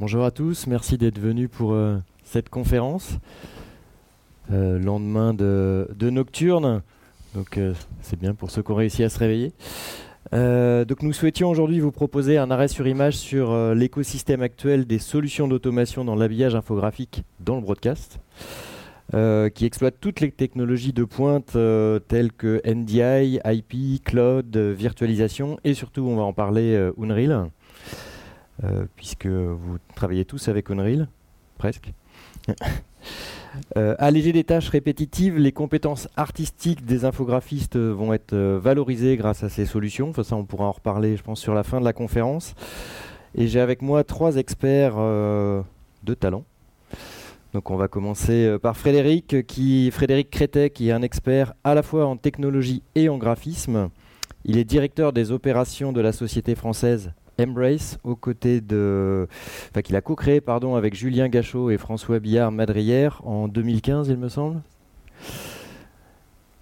[0.00, 3.18] Bonjour à tous, merci d'être venus pour euh, cette conférence.
[4.52, 6.82] Euh, lendemain de, Nocturne,
[7.34, 9.52] donc euh, c'est bien pour ceux qui ont réussi à se réveiller.
[10.30, 15.48] Donc nous souhaitions aujourd'hui vous proposer un arrêt sur image sur l'écosystème actuel des solutions
[15.48, 18.20] d'automation dans l'habillage infographique dans le broadcast,
[19.10, 21.56] qui exploite toutes les technologies de pointe
[22.08, 27.48] telles que NDI, IP, cloud, virtualisation et surtout on va en parler Unreal,
[28.96, 31.08] puisque vous travaillez tous avec Unreal,
[31.56, 31.92] presque.
[33.76, 39.16] Euh, alléger des tâches répétitives, les compétences artistiques des infographistes euh, vont être euh, valorisées
[39.16, 40.12] grâce à ces solutions.
[40.12, 42.54] Ça, on pourra en reparler, je pense, sur la fin de la conférence.
[43.34, 45.62] Et j'ai avec moi trois experts euh,
[46.04, 46.44] de talent.
[47.54, 50.30] Donc, on va commencer euh, par Frédéric, qui, Frédéric
[50.74, 53.90] qui est un expert à la fois en technologie et en graphisme.
[54.44, 59.28] Il est directeur des opérations de la société française Embrace, aux côtés de,
[59.70, 64.16] enfin qu'il a co-créé pardon avec Julien Gachot et François Billard Madrière en 2015, il
[64.16, 64.60] me semble.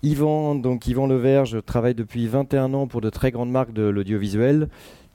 [0.03, 4.69] Yvan, donc Leverge travaille depuis 21 ans pour de très grandes marques de l'audiovisuel.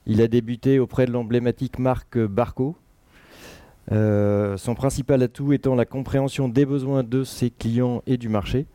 [0.06, 2.76] Il a débuté auprès de l'emblématique marque Barco.
[3.90, 8.66] Euh, son principal atout étant la compréhension des besoins de ses clients et du marché.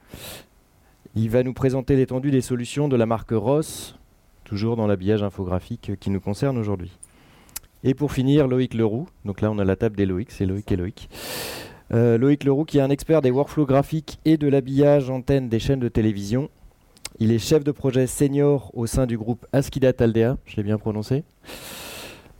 [1.15, 3.97] Il va nous présenter l'étendue des solutions de la marque Ross,
[4.47, 6.97] toujours dans l'habillage infographique qui nous concerne aujourd'hui.
[7.83, 9.07] Et pour finir, Loïc Leroux.
[9.25, 11.09] Donc là, on a la table des c'est Loïc et Loïc.
[11.93, 15.59] Euh, Loïc Leroux, qui est un expert des workflows graphiques et de l'habillage antenne des
[15.59, 16.49] chaînes de télévision.
[17.19, 20.77] Il est chef de projet senior au sein du groupe Askidat Aldea, je l'ai bien
[20.77, 21.23] prononcé,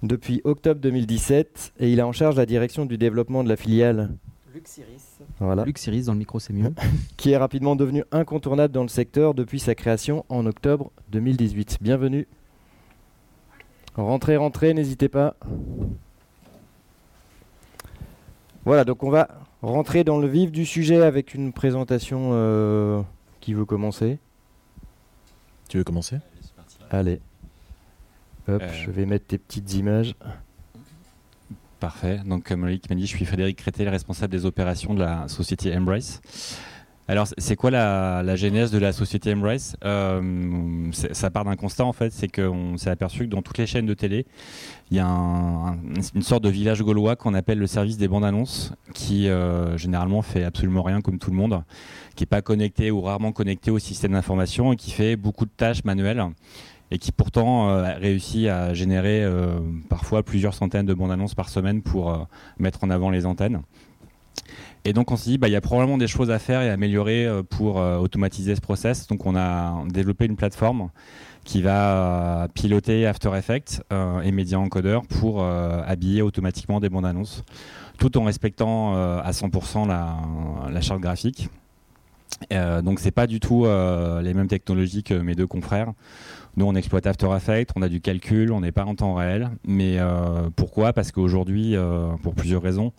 [0.01, 1.73] depuis octobre 2017.
[1.81, 4.11] Et il a en charge la direction du développement de la filiale
[4.57, 5.19] Luxiris.
[5.39, 6.73] voilà, Luxiris, dans le micro, c'est mieux.
[7.17, 11.77] qui est rapidement devenu incontournable dans le secteur depuis sa création en octobre 2018.
[11.79, 12.27] Bienvenue.
[13.95, 15.35] Rentrez, rentrez, n'hésitez pas.
[18.65, 19.27] Voilà, donc on va
[19.61, 23.01] rentrer dans le vif du sujet avec une présentation euh,
[23.41, 24.17] qui veut commencer.
[25.69, 26.17] Tu veux commencer?
[26.89, 27.19] Allez.
[28.47, 28.73] Hop, Euh.
[28.73, 30.15] je vais mettre tes petites images.
[31.79, 32.19] Parfait.
[32.25, 35.27] Donc, comme Loïc m'a dit, je suis Frédéric Crété, le responsable des opérations de la
[35.27, 36.21] société Embrace.
[37.09, 39.77] Alors, c'est quoi la, genèse de la société Embrace?
[39.85, 43.67] Euh, Ça part d'un constat, en fait, c'est qu'on s'est aperçu que dans toutes les
[43.67, 44.25] chaînes de télé,
[44.89, 45.77] il y a un- un-
[46.15, 50.21] une sorte de village gaulois qu'on appelle le service des bandes annonces, qui euh, généralement
[50.23, 51.63] fait absolument rien comme tout le monde,
[52.15, 55.51] qui n'est pas connecté ou rarement connecté au système d'information et qui fait beaucoup de
[55.55, 56.25] tâches manuelles
[56.91, 59.59] et qui pourtant euh, réussit à générer euh,
[59.89, 62.17] parfois plusieurs centaines de bandes annonces par semaine pour euh,
[62.59, 63.61] mettre en avant les antennes.
[64.85, 66.69] Et donc on s'est dit, bah, il y a probablement des choses à faire et
[66.69, 69.07] à améliorer pour automatiser ce process.
[69.07, 70.91] Donc on a développé une plateforme
[71.43, 73.81] qui va piloter After Effects
[74.23, 77.43] et Media Encoder pour habiller automatiquement des bandes annonces,
[77.97, 80.19] tout en respectant à 100% la,
[80.71, 81.49] la charte graphique.
[82.53, 85.93] Euh, donc c'est pas du tout les mêmes technologies que mes deux confrères.
[86.57, 89.51] Nous, on exploite After Effects, on a du calcul, on n'est pas en temps réel.
[89.65, 90.91] Mais euh, pourquoi?
[90.91, 92.93] Parce qu'aujourd'hui, euh, pour plusieurs raisons,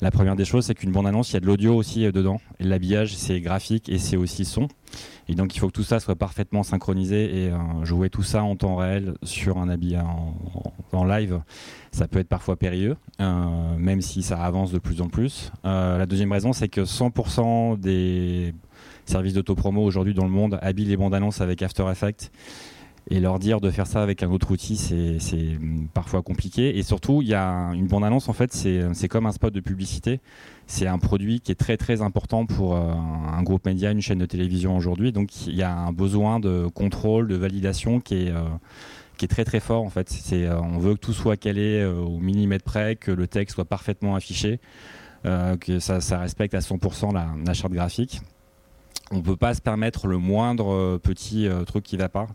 [0.00, 2.40] la première des choses, c'est qu'une bande-annonce, il y a de l'audio aussi euh, dedans.
[2.60, 4.68] L'habillage, c'est graphique et c'est aussi son.
[5.30, 8.42] Et donc, il faut que tout ça soit parfaitement synchronisé et euh, jouer tout ça
[8.42, 9.96] en temps réel sur un habit
[10.92, 11.40] en, live,
[11.92, 15.52] ça peut être parfois périlleux, euh, même si ça avance de plus en plus.
[15.64, 18.54] Euh, la deuxième raison, c'est que 100% des
[19.04, 22.32] services d'autopromo aujourd'hui dans le monde habillent les bandes annonces avec After Effects.
[23.12, 25.58] Et leur dire de faire ça avec un autre outil, c'est
[25.94, 26.78] parfois compliqué.
[26.78, 29.52] Et surtout, il y a un- une bande annonce, en fait, c'est comme un spot
[29.52, 30.20] de publicité.
[30.68, 34.20] C'est un produit qui est très très important pour euh, un groupe média, une chaîne
[34.20, 35.10] de télévision aujourd'hui.
[35.10, 38.44] Donc il y a un besoin de contrôle, de validation qui est, euh,
[39.28, 40.16] très très fort en fait.
[40.32, 44.14] Euh, on veut que tout soit calé au millimètre près, que le texte soit parfaitement
[44.14, 44.60] affiché,
[45.24, 48.20] que ça, respecte à 100% la, charte graphique.
[49.10, 52.28] On peut pas se permettre le moindre petit truc qui va pas.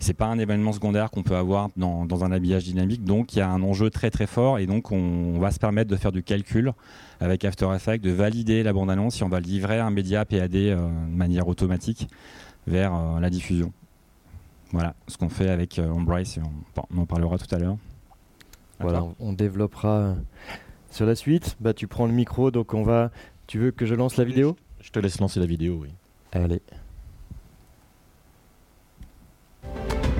[0.00, 3.38] C'est pas un événement secondaire qu'on peut avoir dans, dans un habillage dynamique, donc il
[3.38, 5.96] y a un enjeu très très fort et donc on, on va se permettre de
[5.96, 6.72] faire du calcul
[7.20, 10.76] avec After Effects, de valider la bande-annonce si on va livrer un média PAD euh,
[10.86, 12.08] de manière automatique
[12.66, 13.72] vers euh, la diffusion.
[14.72, 17.58] Voilà ce qu'on fait avec euh, Embrace et on, bon, on en parlera tout à
[17.58, 17.76] l'heure.
[18.80, 19.14] Voilà, toi.
[19.20, 20.16] on développera
[20.90, 21.56] sur la suite.
[21.60, 23.10] Bah, tu prends le micro, donc on va.
[23.46, 24.56] Tu veux que je lance la vidéo?
[24.80, 25.90] Je te laisse lancer la vidéo, oui.
[26.32, 26.60] Allez.
[29.72, 30.13] Voilà,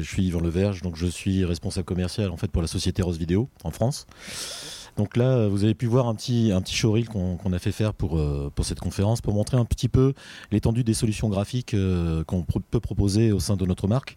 [0.00, 3.18] je suis Yvan Leverge, donc je suis responsable commercial en fait pour la société Rose
[3.18, 4.06] Vidéo en France.
[4.96, 7.94] Donc là, vous avez pu voir un petit, un petit showreel qu'on a fait faire
[7.94, 10.14] pour, euh, pour cette conférence pour montrer un petit peu
[10.52, 14.16] l'étendue des solutions graphiques euh, qu'on peut proposer au sein de notre marque.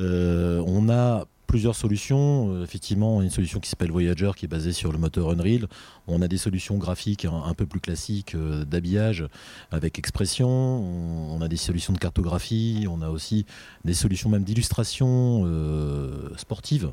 [0.00, 2.52] Euh, on a plusieurs solutions.
[2.52, 5.66] Euh, effectivement, une solution qui s'appelle Voyager, qui est basée sur le moteur Unreal.
[6.06, 9.26] On a des solutions graphiques un, peu plus classiques euh, d'habillage
[9.72, 10.48] avec expression.
[10.48, 12.86] On, a des solutions de cartographie.
[12.88, 13.46] On a aussi
[13.84, 16.92] des solutions même d'illustration euh, sportive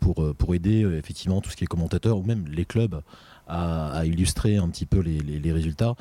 [0.00, 3.00] pour, pour aider effectivement tout ce qui est commentateur ou même les clubs
[3.46, 5.94] à, illustrer un petit peu les, résultats.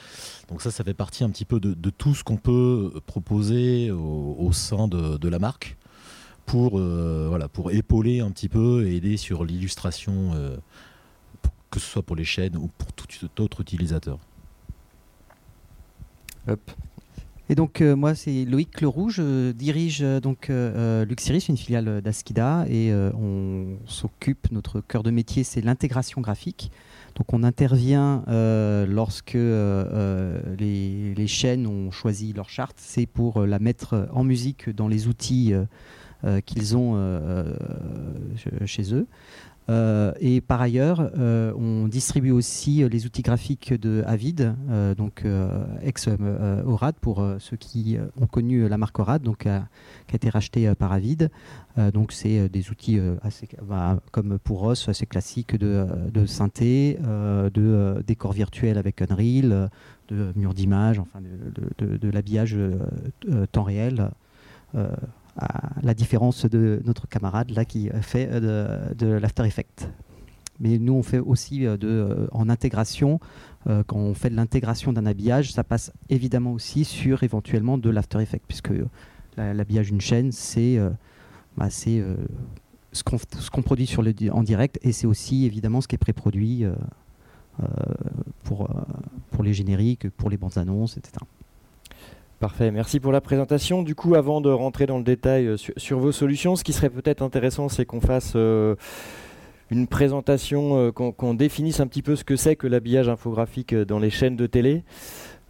[0.49, 4.51] Donc ça, ça fait partie un petit peu de, tout ce qu'on peut proposer au,
[4.53, 5.77] sein de, la marque
[6.51, 10.57] pour, euh, voilà, pour épauler un petit peu et aider sur l'illustration, euh,
[11.69, 13.07] que ce soit pour les chaînes ou pour tout
[13.39, 14.19] autre utilisateur.
[17.47, 20.49] Et donc euh, moi c'est Loïc Leroux, je dirige donc
[21.07, 26.69] Luxiris, une filiale d'Askida et on s'occupe, notre cœur de métier c'est l'intégration graphique.
[27.15, 34.09] Donc on intervient lorsque les, les, chaînes ont choisi leur charte, c'est pour la mettre
[34.11, 35.53] en musique dans les outils
[36.45, 37.53] qu'ils ont euh,
[38.47, 39.07] euh, chez eux.
[40.19, 41.11] et par ailleurs,
[41.57, 44.53] on distribue aussi les outils graphiques de Avid,
[44.97, 45.23] donc
[45.81, 49.67] ex-Orad pour ceux qui ont connu la marque Orad, qui a
[50.11, 51.29] été racheté par Avid.
[51.93, 56.99] donc c'est des outils assez, bah, comme pour Ross, assez classiques de, synthé,
[57.53, 59.69] de décors virtuels avec Unreal,
[60.09, 62.57] de murs d'image, enfin de, de l'habillage
[63.53, 64.11] temps réel
[65.37, 69.89] à la différence de notre camarade là qui fait euh, de, l'After Effects.
[70.59, 73.19] Mais nous, on fait aussi euh, euh, en intégration,
[73.65, 78.19] quand on fait de l'intégration d'un habillage, ça passe évidemment aussi sur éventuellement de l'After
[78.19, 78.73] Effects, puisque
[79.37, 80.79] l'habillage d'une chaîne, c'est
[81.55, 81.91] bah, ce
[83.03, 83.87] qu'on produit
[84.31, 86.65] en direct, et c'est aussi évidemment ce qui est pré-produit
[88.45, 88.67] pour,
[89.29, 91.23] pour les génériques, pour les bandes annonces, etc.
[92.41, 93.83] Parfait, merci pour la présentation.
[93.83, 96.89] Du coup, avant de rentrer dans le détail euh, sur, vos solutions, ce qui serait
[96.89, 98.73] peut-être intéressant, c'est qu'on fasse euh,
[99.69, 103.99] une présentation, euh, qu'on définisse un petit peu ce que c'est que l'habillage infographique dans
[103.99, 104.83] les chaînes de télé.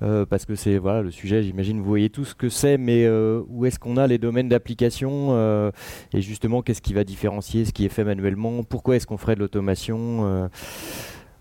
[0.02, 3.08] parce que c'est voilà le sujet, j'imagine vous voyez tout ce que c'est, mais
[3.48, 5.72] où est-ce qu'on a les domaines d'application
[6.12, 9.36] et justement qu'est-ce qui va différencier ce qui est fait manuellement, pourquoi est-ce qu'on ferait
[9.36, 10.50] de l'automation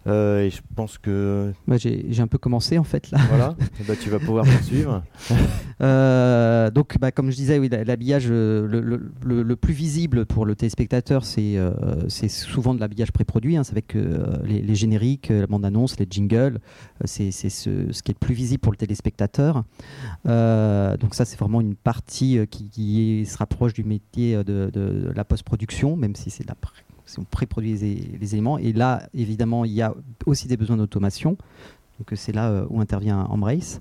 [0.06, 1.52] euh, et je pense que.
[1.66, 3.18] Bah, j'ai un peu commencé en fait là.
[3.28, 3.56] Voilà,
[3.86, 5.02] bah, tu vas pouvoir poursuivre.
[5.82, 10.54] euh, donc, bah, comme je disais, oui, l'habillage euh, le, le, plus visible pour le
[10.54, 13.56] téléspectateur, c'est euh, souvent de l'habillage pré-produit.
[13.56, 13.94] Hein, c'est avec
[14.44, 16.58] les, génériques, la bande-annonce, les jingles.
[17.04, 17.48] c'est ce,
[17.92, 19.64] ce, qui est le plus visible pour le téléspectateur.
[20.24, 25.24] donc, ça, c'est vraiment une partie qui, qui, se rapproche du métier de, de la
[25.24, 26.54] post-production, même si c'est de la
[27.18, 28.58] on pré-produit les, éléments.
[28.58, 29.94] Et là, évidemment, il y a
[30.26, 31.36] aussi des besoins d'automation.
[32.00, 33.80] Donc c'est là euh, où intervient Embrace.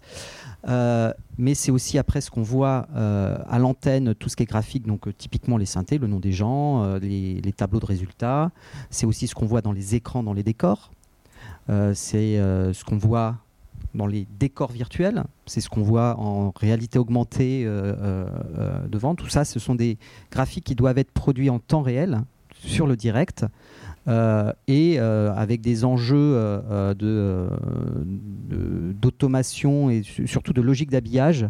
[0.67, 4.45] Euh, mais c'est aussi après ce qu'on voit euh, à l'antenne, tout ce qui est
[4.45, 8.51] graphique, donc typiquement les synthés, le nom des gens, les, tableaux de résultats.
[8.89, 10.91] C'est aussi ce qu'on voit dans les écrans, dans les décors.
[11.67, 13.37] c'est ce qu'on voit
[13.95, 15.23] dans les décors virtuels.
[15.45, 17.63] C'est ce qu'on voit en réalité augmentée
[18.89, 19.15] devant.
[19.15, 19.97] Tout ça, ce sont des
[20.29, 22.21] graphiques qui doivent être produits en temps réel
[22.59, 23.45] sur le direct.
[24.07, 27.49] Euh, et euh, avec des enjeux euh,
[28.93, 31.47] d'automation et surtout de logique d'habillage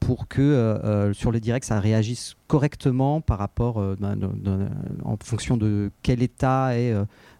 [0.00, 6.74] pour que sur le direct ça réagisse correctement par rapport en fonction de quel état
[6.74, 6.94] est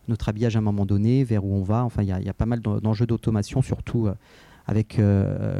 [0.08, 1.84] notre habillage à un moment donné, vers où on va.
[1.84, 4.08] Enfin, il y, a pas mal d'enjeux d'automation, surtout
[4.66, 5.00] avec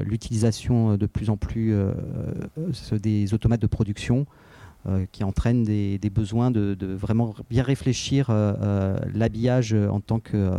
[0.04, 1.75] l'utilisation de plus en plus
[2.92, 4.26] des automates de production.
[4.88, 10.50] Euh, qui entraîne des, besoins de, vraiment bien réfléchir euh, euh, l'habillage en tant que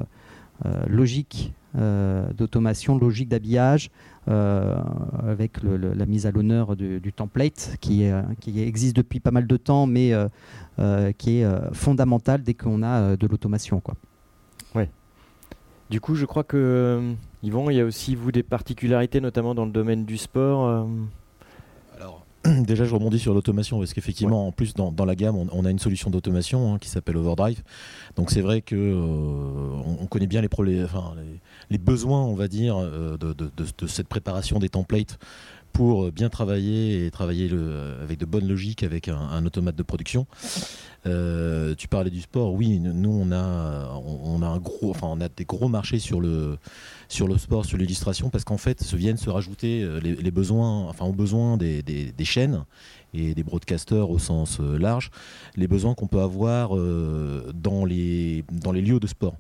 [0.88, 3.90] logique d'automation, logique d'habillage,
[4.28, 8.04] avec la mise à l'honneur du, template qui,
[8.58, 10.14] existe depuis pas mal de temps, mais
[11.18, 13.82] qui est fondamental dès qu'on a de l'automation.
[14.76, 14.90] Ouais.
[15.90, 19.66] Du coup, je crois que Yvon, il y a aussi vous des particularités, notamment dans
[19.66, 20.88] le domaine du sport.
[22.46, 25.80] Déjà, je rebondis sur l'automation parce qu'effectivement, en plus, dans, la gamme, on, a une
[25.80, 27.62] solution d'automation hein, qui s'appelle Overdrive.
[28.16, 30.86] Donc, c'est vrai que euh, on, connaît bien les, les,
[31.70, 35.20] les, besoins, on va dire, euh, de, cette préparation des templates
[35.80, 40.28] pour bien travailler et travailler le, avec de bonnes logiques avec un, automate de production.
[41.06, 45.22] Euh, tu parlais du sport, oui, nous on a, on, a un gros, enfin on
[45.22, 46.58] a des gros marchés sur le,
[47.08, 50.90] sur le sport, sur l'illustration, parce qu'en fait, se viennent se rajouter euh, les, besoins,
[50.90, 52.66] enfin aux besoins des, des, chaînes
[53.14, 55.12] et des broadcasters au sens euh, large,
[55.56, 56.72] les besoins qu'on peut avoir
[57.54, 59.38] dans les, dans les lieux de sport.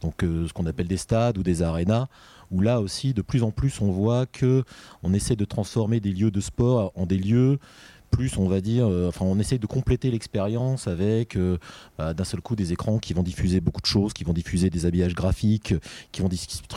[0.00, 2.08] Donc ce qu'on appelle des stades ou des arénas
[2.52, 4.62] où là aussi, de plus en plus, on voit que
[5.02, 7.58] on essaie de transformer des lieux de sport en des lieux
[8.12, 11.56] plus, on va dire, euh, enfin, on essaie de compléter l'expérience avec euh,
[11.98, 14.68] bah, d'un seul coup des écrans qui vont diffuser beaucoup de choses, qui vont diffuser
[14.68, 15.74] des habillages graphiques,
[16.12, 16.28] qui vont,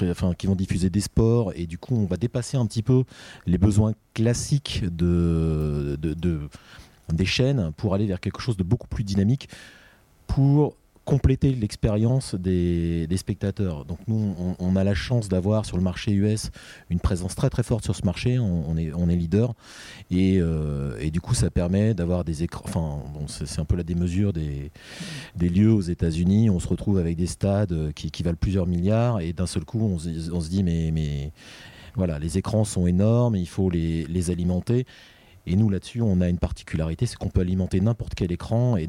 [0.10, 3.04] enfin, qui vont diffuser des sports, et du coup, on va dépasser un petit peu
[3.46, 6.40] les besoins classiques de, de
[7.14, 9.48] des chaînes pour aller vers quelque chose de beaucoup plus dynamique
[10.26, 13.86] pour compléter l'expérience des, spectateurs.
[13.86, 16.50] Donc nous, on, a la chance d'avoir sur le marché US
[16.90, 18.40] une présence très très forte sur ce marché.
[18.40, 19.54] On, est, leader
[20.12, 22.64] et, euh, et, du coup, ça permet d'avoir des écrans.
[22.66, 24.72] Enfin, bon, c'est un peu la démesure des,
[25.40, 26.50] lieux aux États-Unis.
[26.50, 29.80] On se retrouve avec des stades qui, qui valent plusieurs milliards et d'un seul coup,
[29.80, 31.32] on, se dit mais mais
[31.96, 34.86] voilà, les écrans sont énormes, il faut les, les alimenter.
[35.48, 38.88] Et nous, là-dessus, on a une particularité, c'est qu'on peut alimenter n'importe quel écran et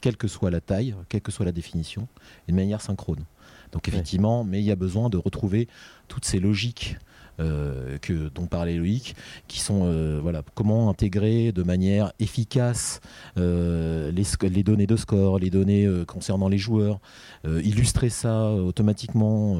[0.00, 2.08] quelle que soit la taille, quelle que soit la définition,
[2.48, 3.24] et de manière synchrone.
[3.72, 5.68] Donc effectivement, mais il y a besoin de retrouver
[6.08, 6.96] toutes ces logiques
[7.40, 9.14] euh, que, dont parlait Loïc,
[9.48, 13.00] qui sont euh, voilà, comment intégrer de manière efficace
[13.38, 17.00] euh, les, les, données de score, les données concernant les joueurs,
[17.44, 19.56] illustrer ça automatiquement,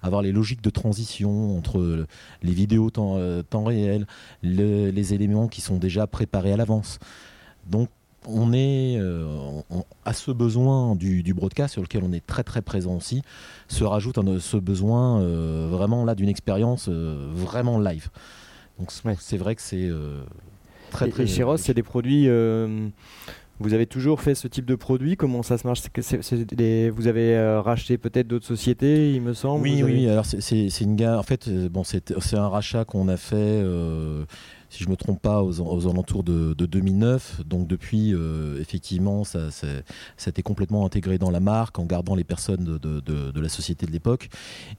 [0.00, 2.06] avoir les logiques de transition entre
[2.42, 3.18] les vidéos temps,
[3.50, 4.06] temps réel,
[4.42, 6.98] les éléments qui sont déjà préparés à l'avance.
[7.66, 7.90] Donc
[8.28, 9.60] on est euh,
[10.04, 13.22] à ce besoin du, broadcast sur lequel on est très très présent aussi,
[13.68, 18.08] se rajoute ce besoin euh, vraiment là d'une expérience euh, vraiment live.
[18.78, 19.90] Donc c'est vrai que c'est
[20.90, 21.24] très très.
[21.24, 22.28] Et, chez Ross, c'est des produits.
[23.60, 25.16] vous avez toujours fait ce type de produit?
[25.16, 25.82] Comment ça se marche?
[25.96, 29.62] Vous avez racheté peut-être d'autres sociétés, il me semble?
[29.62, 30.08] Oui, oui.
[30.08, 31.18] Alors c'est une gamme.
[31.18, 33.64] En fait, bon, c'est un rachat qu'on a fait
[34.70, 37.42] si je me trompe pas, aux, alentours de, 2009.
[37.46, 42.24] Donc depuis, euh, effectivement, ça, a été complètement intégré dans la marque en gardant les
[42.24, 44.28] personnes de, la société de l'époque.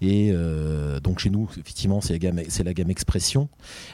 [0.02, 3.50] Et euh, donc chez nous, effectivement, c'est la gamme, la gamme Expression,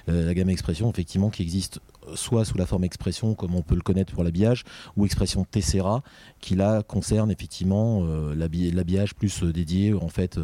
[0.09, 1.79] euh, la gamme Expression, effectivement, qui existe
[2.13, 4.63] soit sous la forme Expression, comme on peut le connaître pour l'habillage,
[4.97, 6.03] ou Expression Tessera,
[6.39, 10.39] qui là concerne effectivement l'habillage plus dédié en fait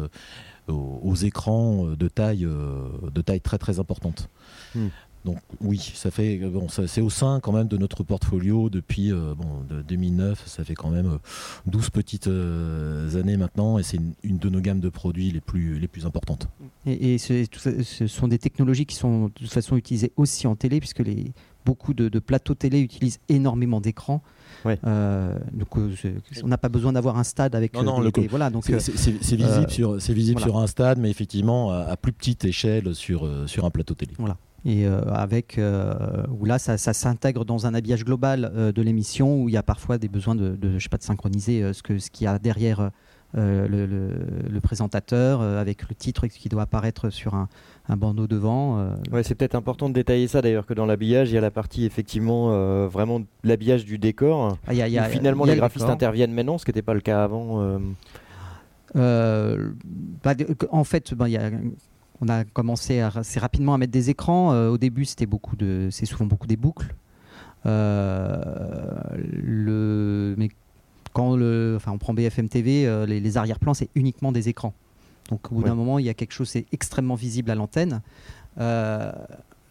[0.68, 4.28] aux, écrans de taille, de taille très très importante.
[4.74, 4.88] Hmm.
[5.24, 9.34] Donc oui, ça fait bon, c'est au sein quand même de notre portfolio depuis euh,
[9.36, 10.42] bon, de 2009.
[10.46, 11.18] Ça fait quand même
[11.66, 15.40] 12 euh, petites euh, années maintenant, et c'est une, de nos gammes de produits les
[15.40, 16.48] plus les plus importantes.
[16.86, 17.46] Et, ce,
[18.08, 21.32] sont des technologies qui sont de toute façon utilisées aussi en télé, puisque les
[21.64, 24.22] beaucoup de, plateaux télé utilisent énormément d'écrans.
[24.64, 25.76] donc
[26.42, 29.70] on n'a pas besoin d'avoir un stade avec non, non, le voilà donc c'est visible
[29.70, 33.64] sur c'est visible sur un stade mais effectivement à, à, plus petite échelle sur sur
[33.64, 35.92] un plateau télé voilà et euh, avec euh,
[36.30, 39.62] où là ça, s'intègre dans un habillage global euh, de l'émission où il y a
[39.62, 42.38] parfois des besoins de, je sais pas de synchroniser ce que ce qu'il y a
[42.38, 42.90] derrière
[43.34, 47.48] le, présentateur avec le titre qui doit apparaître sur un,
[47.88, 48.94] bandeau devant.
[49.10, 51.50] Ouais, c'est peut-être important de détailler ça d'ailleurs que dans l'habillage il y a la
[51.50, 54.58] partie effectivement vraiment l'habillage du décor.
[54.66, 57.80] Ah, y a, finalement les graphistes interviennent maintenant, ce qui n'était pas le cas avant.
[58.94, 60.34] Bah,
[60.70, 61.50] en fait, ben, il y a
[62.22, 64.52] on a commencé assez rapidement à mettre des écrans.
[64.52, 66.94] Euh, au début, c'était beaucoup de, c'est souvent beaucoup des boucles.
[67.66, 68.40] Euh,
[69.18, 70.48] le, mais
[71.12, 74.72] quand le, enfin, on prend BFM TV, euh, les, arrière-plans, c'est uniquement des écrans.
[75.30, 78.00] Donc au bout d'un moment, il y a quelque chose, c'est extrêmement visible à l'antenne.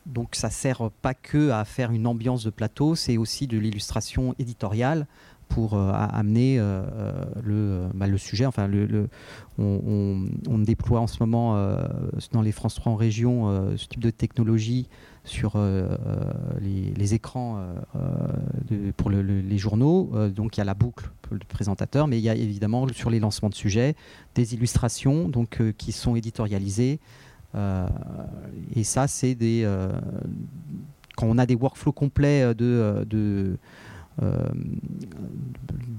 [0.05, 4.35] donc ça sert pas que à faire une ambiance de plateau, c'est aussi de l'illustration
[4.39, 5.07] éditoriale
[5.53, 8.45] pour euh, amener euh, euh, le, bah, le, sujet.
[8.45, 8.69] Enfin,
[9.57, 11.55] on, déploie en ce moment
[12.31, 14.87] dans les France 3 en région ce type de technologie
[15.23, 15.59] sur
[16.61, 17.59] les, écrans
[18.97, 20.11] pour les journaux.
[20.29, 23.09] donc il y a la boucle pour le présentateur, mais il y a évidemment sur
[23.09, 23.95] les lancements de sujets
[24.35, 26.99] des illustrations donc, qui sont éditorialisées.
[28.75, 29.67] et ça, c'est des.
[31.17, 33.57] quand on a des workflows complets de
[34.21, 34.37] euh,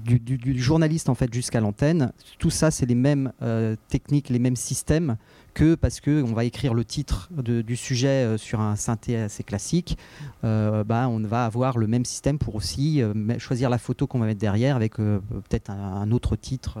[0.05, 2.11] du, journaliste en fait jusqu'à l'antenne.
[2.37, 5.17] Tout ça, c'est les mêmes euh, techniques, les mêmes systèmes
[5.53, 9.43] que parce que on va écrire le titre du sujet euh, sur un synthé assez
[9.43, 9.97] classique,
[10.43, 13.01] bah, on va avoir le même système pour aussi
[13.37, 16.79] choisir la photo qu'on va mettre derrière avec peut-être un, autre titre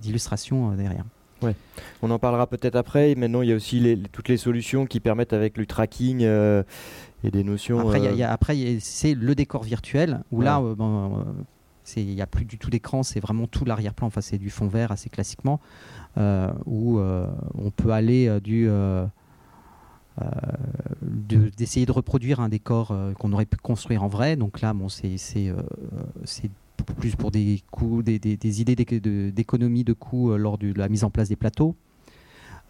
[0.00, 1.04] d'illustration derrière.
[2.02, 3.14] On en parlera peut-être après.
[3.14, 6.26] Maintenant, il y a aussi toutes les solutions qui permettent avec le tracking
[7.24, 7.90] et des notions.
[8.24, 10.62] Après, c'est le décor virtuel où là,
[11.96, 14.08] il n'y a plus du tout d'écran, c'est vraiment tout l'arrière-plan.
[14.08, 15.60] Enfin, c'est du fond vert assez classiquement,
[16.16, 18.68] où on peut aller du
[21.02, 24.36] d'essayer de, reproduire un décor qu'on aurait pu construire en vrai.
[24.36, 25.16] Donc là, bon, c'est
[26.94, 28.76] plus pour des coûts, des, des, idées
[29.32, 31.74] d'économie de coûts euh, lors de la mise en place des plateaux.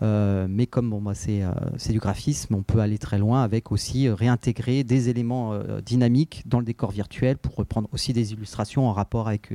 [0.03, 3.73] Euh, mais comme bon, bah, euh, c'est du graphisme, on peut aller très loin avec
[3.73, 8.93] aussi réintégrer des éléments dynamiques dans le décor virtuel pour reprendre aussi des illustrations en
[8.93, 9.51] rapport avec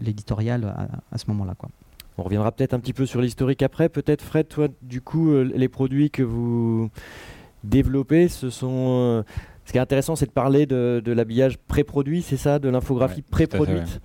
[0.00, 0.74] l'éditorial
[1.10, 1.54] à, ce moment-là.
[2.18, 3.88] On reviendra peut-être un petit peu sur l'historique après.
[3.88, 6.90] Peut-être Fred, toi, du coup, les produits que vous
[7.64, 9.24] développez, ce sont
[9.64, 14.00] ce qui est intéressant, c'est de parler de, l'habillage pré-produit, c'est ça, de l'infographie pré-produite?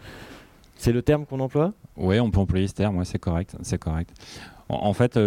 [0.75, 1.74] C'est le terme qu'on emploie?
[1.95, 3.55] Oui, on peut employer ce terme, c'est correct.
[3.63, 4.12] C'est correct.
[4.69, 5.17] En, fait,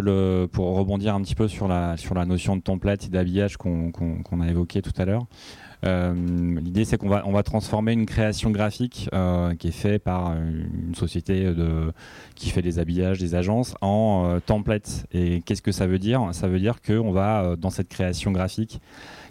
[0.53, 4.83] pour rebondir un petit peu sur la, notion de template et d'habillage qu'on a évoqué
[4.83, 5.27] tout à l'heure,
[5.87, 6.15] euh,
[6.61, 11.51] l'idée c'est qu'on va, transformer une création graphique euh, qui est faite par une société
[12.35, 15.07] qui fait des habillages, des agences, en euh, template.
[15.13, 16.29] Et qu'est-ce que ça veut dire?
[16.33, 18.81] Ça veut dire qu'on va, dans cette création graphique,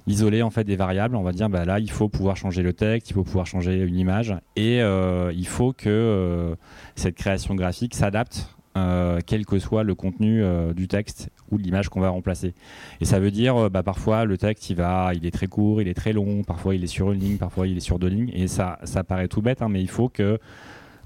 [0.08, 1.16] isoler en fait des variables.
[1.16, 3.78] On va dire bah là il faut pouvoir changer le texte, il faut pouvoir changer
[3.78, 6.56] une image et il faut que
[6.96, 10.44] cette création graphique s'adapte euh, quel que soit le contenu
[10.76, 12.54] du texte ou de l'image qu'on va remplacer.
[13.02, 15.88] Et ça veut dire, bah, parfois le texte il va, il est très court, il
[15.88, 18.32] est très long, parfois il est sur une ligne, parfois il est sur deux lignes.
[18.34, 20.40] Et ça, ça paraît tout bête, hein, mais il faut que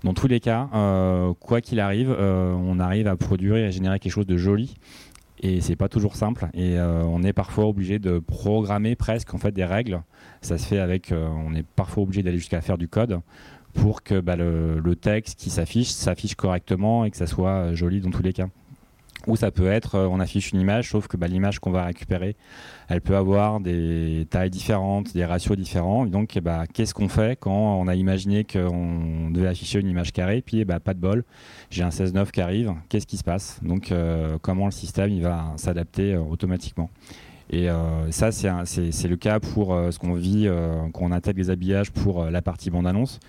[0.03, 0.67] dans tous les cas,
[1.39, 4.75] quoi qu'il arrive, on arrive à produire et à générer quelque chose de joli
[5.43, 9.37] et c'est pas toujours simple et euh, on est parfois obligé de programmer presque en
[9.37, 10.01] fait des règles
[10.41, 13.19] ça se fait avec euh, on est parfois obligé d'aller jusqu'à faire du code
[13.73, 17.99] pour que bah, le, texte qui s'affiche s'affiche correctement et que ça soit euh, joli
[17.99, 18.47] dans tous les cas
[19.27, 21.85] ou ça peut être, euh, on affiche une image, sauf que bah, l'image qu'on va
[21.85, 22.35] récupérer,
[22.89, 26.05] elle peut avoir des tailles différentes, des ratios différents.
[26.05, 30.11] donc, eh bah, qu'est-ce qu'on fait quand on a imaginé qu'on devait afficher une image
[30.11, 31.23] carrée, puis bah, pas de bol,
[31.69, 33.59] j'ai un 16-9 qui arrive, qu'est-ce qui se passe?
[33.63, 36.89] Donc, euh, comment le système va s'adapter automatiquement?
[37.49, 37.67] Et
[38.09, 40.49] ça, c'est le cas pour ce qu'on vit
[40.91, 43.19] quand on attaque des habillages pour la partie bande-annonce.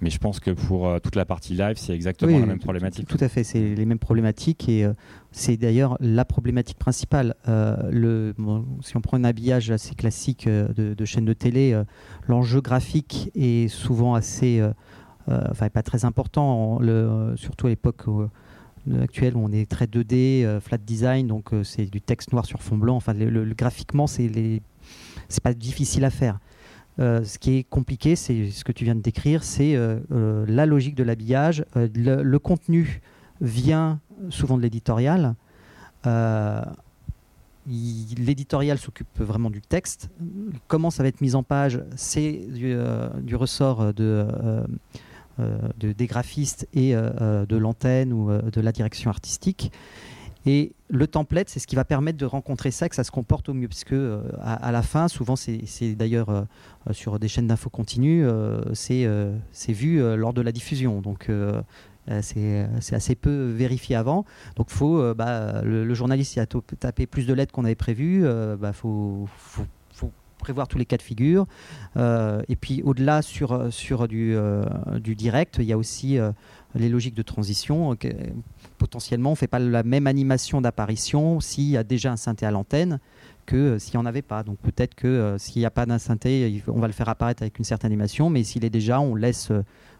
[0.00, 3.08] Mais je pense que pour euh, toute la partie live, c'est exactement la même problématique.
[3.08, 4.92] Tout à fait, c'est les mêmes problématiques et euh,
[5.32, 7.34] c'est d'ailleurs la problématique principale.
[7.48, 8.34] Euh, le,
[8.82, 11.80] si on prend un habillage assez classique de, de chaîne de télé,
[12.28, 14.62] l'enjeu graphique est souvent assez,
[15.28, 18.04] enfin pas très important, le, surtout à l'époque
[19.02, 22.76] actuelle où on est très 2D, flat design, donc c'est du texte noir sur fond
[22.76, 22.96] blanc.
[22.96, 24.30] Enfin, le, graphiquement, c'est
[25.28, 26.38] c'est pas difficile à faire.
[26.98, 30.46] Euh, ce qui est compliqué, c'est ce que tu viens de décrire, c'est euh, euh,
[30.48, 31.64] la logique de l'habillage.
[31.74, 33.00] Le, contenu
[33.40, 35.34] vient souvent de l'éditorial.
[37.66, 40.10] l'éditorial s'occupe vraiment du texte.
[40.68, 44.26] Comment ça va être mis en page, c'est du, ressort de,
[45.80, 49.70] des graphistes et de l'antenne ou de la direction artistique.
[50.46, 53.48] Et le template, c'est ce qui va permettre de rencontrer ça, que ça se comporte
[53.48, 56.44] au mieux, puisque euh, à, la fin, souvent, c'est d'ailleurs euh,
[56.92, 61.00] sur des chaînes d'infos continues, euh, c'est vu lors de la diffusion.
[61.00, 61.28] Donc,
[62.20, 64.24] c'est assez peu vérifié avant.
[64.54, 68.20] Donc, faut, bah, le, journaliste a tapé plus de lettres qu'on avait prévu.
[68.20, 69.28] Il bah, faut,
[70.38, 71.46] prévoir tous les cas de figure.
[71.96, 73.68] et puis, au-delà, sur,
[74.06, 74.36] du,
[75.16, 76.18] direct, il y a aussi
[76.76, 77.96] les logiques de transition
[78.76, 82.46] potentiellement, on ne fait pas la même animation d'apparition s'il y a déjà un synthé
[82.46, 83.00] à l'antenne
[83.46, 84.42] que euh, s'il n'y en avait pas.
[84.42, 87.42] Donc peut-être que euh, s'il n'y a pas d'un synthé, on va le faire apparaître
[87.42, 89.50] avec une certaine animation, mais s'il est déjà, on laisse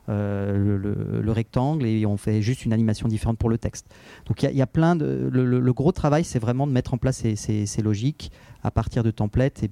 [0.09, 3.87] euh, le, rectangle et on fait juste une animation différente pour le texte.
[4.27, 5.29] Donc il y, a plein de...
[5.33, 8.31] Le, gros travail, c'est vraiment de mettre en place ces, logiques
[8.62, 9.71] à partir de templates et,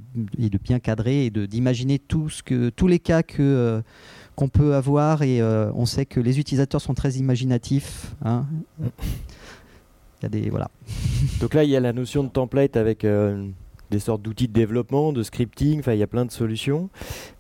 [0.49, 2.43] de bien cadrer et d'imaginer tous
[2.87, 3.83] les cas que
[4.37, 8.15] qu'on peut avoir et euh, on sait que les utilisateurs sont très imaginatifs.
[8.25, 8.47] Hein.
[8.81, 10.71] Il y a des voilà.
[11.41, 13.47] Donc là, il y a la notion de template avec euh,
[13.91, 15.81] des sortes d'outils de développement, de scripting.
[15.81, 16.91] Enfin, il y a plein de solutions.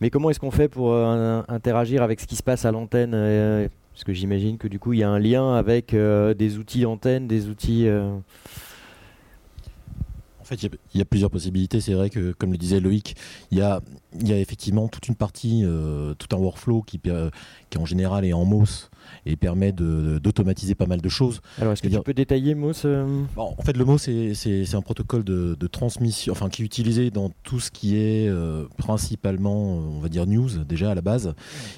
[0.00, 3.12] Mais comment est-ce qu'on fait pour euh, interagir avec ce qui se passe à l'antenne
[3.92, 7.26] Parce que j'imagine que du coup, il y a un lien avec des outils antenne,
[7.26, 7.88] des outils.
[10.44, 11.80] En fait, il y, a plusieurs possibilités.
[11.80, 13.16] C'est vrai que, comme le disait Loïc,
[13.50, 13.80] il y a,
[14.20, 18.34] y a effectivement toute une partie, euh, tout un workflow qui, qui en général est
[18.34, 18.90] en MOS
[19.24, 21.40] et permet d'automatiser pas mal de choses.
[21.58, 23.96] Alors, est-ce que tu peux détailler MOS euh En fait, le MOS,
[24.34, 28.66] c'est un protocole de, transmission, enfin, qui est utilisé dans tout ce qui est euh,
[28.76, 31.34] principalement, on va dire, news, déjà à la base,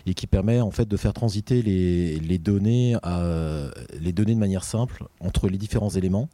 [0.06, 4.40] et qui permet en fait de faire transiter les, les données, à, les données de
[4.40, 6.28] manière simple entre les différents éléments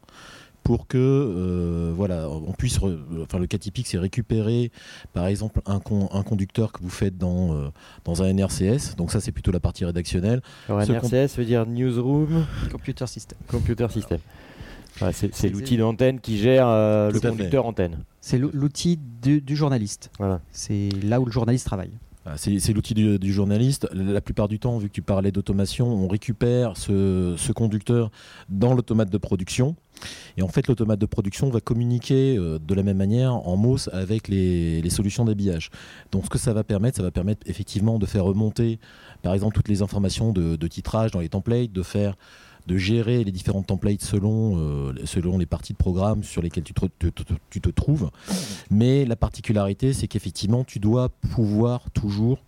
[0.63, 2.79] pour que euh, voilà, on puisse.
[2.79, 4.71] enfin, le cas typique, c'est récupérer,
[5.13, 5.81] par exemple, un,
[6.13, 7.69] un conducteur que vous faites dans, euh,
[8.05, 8.97] dans un NRCS.
[8.97, 10.43] Donc ça, c'est plutôt la partie rédactionnelle.
[10.69, 13.39] Alors NRCS veut dire Newsroom Computer System.
[13.49, 14.19] Computer System.
[15.13, 17.99] c'est l'outil d'antenne qui gère euh, le conducteur antenne.
[18.21, 20.11] C'est l'outil du, du, journaliste.
[20.19, 20.41] Voilà.
[20.53, 21.91] C'est là où le journaliste travaille.
[22.37, 23.89] C'est l'outil du, journaliste.
[23.93, 28.11] La plupart du temps, vu que tu parlais d'automation, on récupère ce, conducteur
[28.49, 29.75] dans l'automate de production.
[30.37, 33.89] Et en fait, l'automate de production va communiquer euh, de la même manière en MOS
[33.93, 35.71] avec les, solutions d'habillage.
[36.11, 38.79] Donc, ce que ça va permettre, ça va permettre effectivement de faire remonter,
[39.23, 42.17] par exemple, toutes les informations de titrage dans les templates, de faire
[42.67, 46.75] de gérer les différentes templates selon, euh, selon les parties de programme sur lesquelles tu
[46.75, 48.11] te, trouves.
[48.71, 52.39] Mais la particularité, c'est qu'effectivement, tu dois pouvoir toujours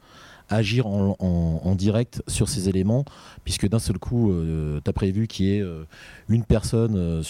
[0.50, 3.04] agir en, direct sur ces éléments,
[3.44, 5.84] puisque d'un seul coup, euh, tu as prévu qu'il y ait euh,
[6.28, 7.22] une personne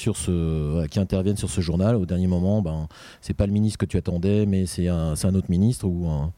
[0.90, 1.94] qui intervienne sur ce journal.
[1.94, 2.88] Au dernier moment, ben,
[3.20, 6.32] c'est pas le ministre que tu attendais, mais c'est un, un, autre ministre ou un,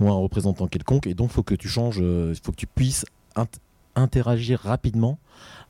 [0.00, 1.06] représentant quelconque.
[1.06, 3.04] Et donc, faut que tu changes, il faut que tu puisses
[3.96, 5.18] interagir rapidement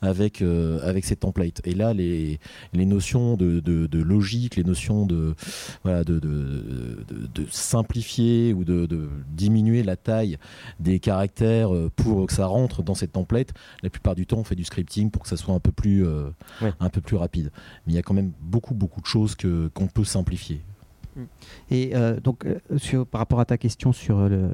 [0.02, 1.60] avec, euh, avec ces templates.
[1.64, 2.38] Et là, les,
[2.72, 5.34] les notions de, de, logique, les notions de,
[5.82, 10.38] voilà, de, de, simplifier ou de, diminuer la taille
[10.80, 14.44] des caractères euh, pour que ça rentre dans cette template, la plupart du temps, on
[14.44, 16.30] fait du scripting pour que ça soit un peu plus, euh,
[16.80, 17.50] un peu plus rapide.
[17.86, 20.60] Mais il y a quand même beaucoup, beaucoup de choses qu'on peut simplifier.
[21.70, 21.92] Et
[22.24, 22.44] donc,
[22.76, 24.50] sur, par rapport à ta question sur le,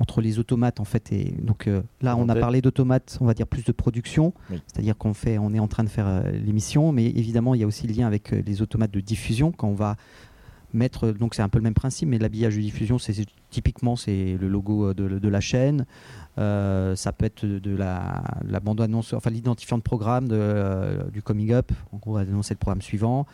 [0.00, 3.34] entre les automates en fait et donc euh, là on a parlé d'automates on va
[3.34, 4.32] dire plus de production.
[4.66, 7.64] C'est-à-dire qu'on fait on est en train de faire euh, l'émission mais évidemment il y
[7.64, 9.52] a aussi le lien avec euh, les automates de diffusion.
[9.52, 9.96] Quand on va
[10.74, 13.14] mettre donc c'est un peu le même principe mais l'habillage de diffusion c'est
[13.50, 15.86] typiquement c'est le logo de, la chaîne
[16.36, 18.22] ça peut être de, la,
[18.78, 20.28] annonce enfin l'identifiant de programme
[21.12, 23.26] du coming up on va annoncer le programme suivant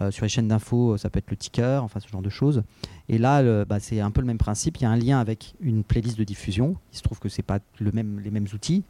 [0.00, 2.62] euh, sur les chaînes d'infos, ça peut être le ticker, enfin ce genre de choses.
[3.08, 4.76] Et là, bah, c'est un peu le même principe.
[4.78, 6.76] Il y a un lien avec une playlist de diffusion.
[6.92, 8.84] Il se trouve que c'est pas le même, les mêmes outils,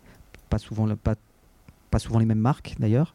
[0.50, 1.14] pas souvent, pas,
[1.88, 3.14] pas souvent les mêmes marques d'ailleurs.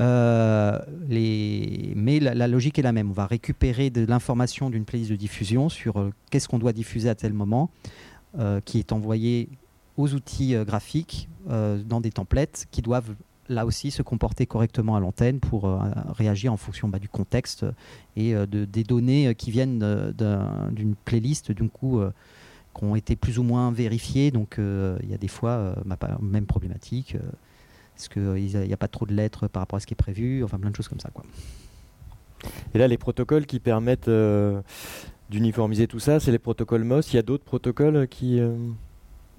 [0.00, 0.78] Euh.
[1.08, 3.10] Mais la, logique est la même.
[3.10, 7.08] On va récupérer de l'information d'une playlist de diffusion sur euh, qu'est-ce qu'on doit diffuser
[7.08, 7.70] à tel moment,
[8.64, 9.48] qui est envoyé
[9.96, 13.14] aux outils graphiques dans des templates qui doivent
[13.48, 15.78] là aussi se comporter correctement à l'antenne pour euh,
[16.10, 17.64] réagir en fonction bah, du contexte
[18.16, 19.78] et euh, de, des données qui viennent
[20.72, 22.10] d'une playlist d'un coup euh,
[22.76, 24.30] qui ont été plus ou moins vérifiées.
[24.30, 25.74] Donc il y a des fois,
[26.20, 27.16] même problématique.
[27.96, 30.44] Est-ce qu'il n'y a, pas trop de lettres par rapport à ce qui est prévu
[30.44, 31.10] Enfin, plein de choses comme ça.
[31.12, 31.24] Quoi.
[32.74, 34.10] Et là, les protocoles qui permettent
[35.30, 37.12] d'uniformiser tout ça, c'est les protocoles MOS.
[37.12, 38.40] Il y a d'autres protocoles qui.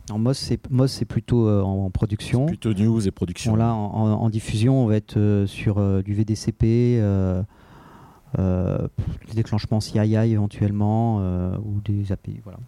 [0.10, 2.46] En MOS, c'est plutôt euh, en, production.
[2.46, 3.56] Plutôt news et production.
[3.56, 7.02] Là, en, diffusion, on va être euh, sur euh, du VDCP,
[8.38, 11.18] des déclenchements CII éventuellement,
[11.58, 12.40] ou des API.
[12.44, 12.60] Voilà.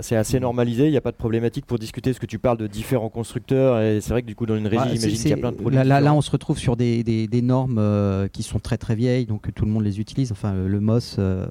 [0.00, 2.56] C'est assez normalisé, il n'y a pas de problématique pour discuter ce que tu parles
[2.56, 3.80] de différents constructeurs.
[3.82, 5.52] Et c'est vrai que du coup, dans une régie, bah, j'imagine qu'il y a plein
[5.52, 5.78] de produits.
[5.84, 9.52] Là, là, on se retrouve sur des, des, normes qui sont très très vieilles, donc
[9.54, 10.32] tout le monde les utilise.
[10.32, 11.16] Enfin, le, MOS.
[11.16, 11.46] Je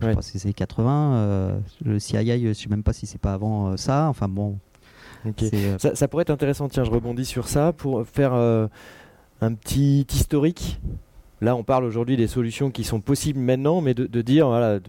[0.00, 1.60] crois que c'est 80.
[1.84, 4.08] le CII, je ne sais même pas si c'est pas avant ça.
[4.08, 4.58] Enfin bon,
[5.26, 8.66] euh, ça, pourrait être intéressant, tiens, je rebondis sur ça, pour faire euh,
[9.40, 10.80] un petit historique.
[11.40, 14.80] Là, on parle aujourd'hui des solutions qui sont possibles maintenant, mais de, dire, voilà,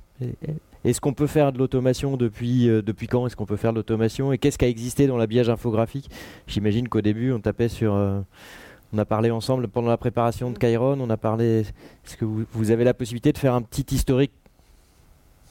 [0.86, 3.78] est-ce qu'on peut faire de l'automation depuis, euh, depuis quand Est-ce qu'on peut faire de
[3.78, 6.10] l'automation Et qu'est-ce qui a existé dans l'habillage infographique?
[6.48, 7.94] J'imagine qu'au début, on tapait sur...
[7.94, 11.62] on a parlé ensemble pendant la préparation de Chiron, on a parlé...
[11.62, 14.32] Est-ce que vous, vous avez la possibilité de faire un petit historique?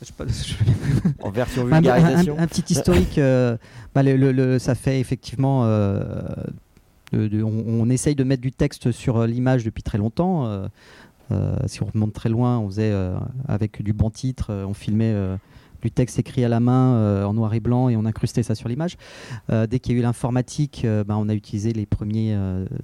[1.23, 2.37] En version vulgarisation.
[2.39, 3.57] Un, petit historique, euh,
[3.95, 5.65] bah, le, ça fait effectivement.
[5.65, 6.23] Euh,
[7.13, 10.69] on, essaye de mettre du texte sur euh, l'image depuis très longtemps.
[11.67, 12.95] Si on remonte très loin, on faisait
[13.47, 15.15] avec du bon titre, on filmait
[15.83, 18.69] du texte écrit à la main en noir et blanc et on incrustait ça sur
[18.69, 18.97] l'image.
[19.49, 22.37] dès qu'il y a eu l'informatique, bah, on a utilisé les premiers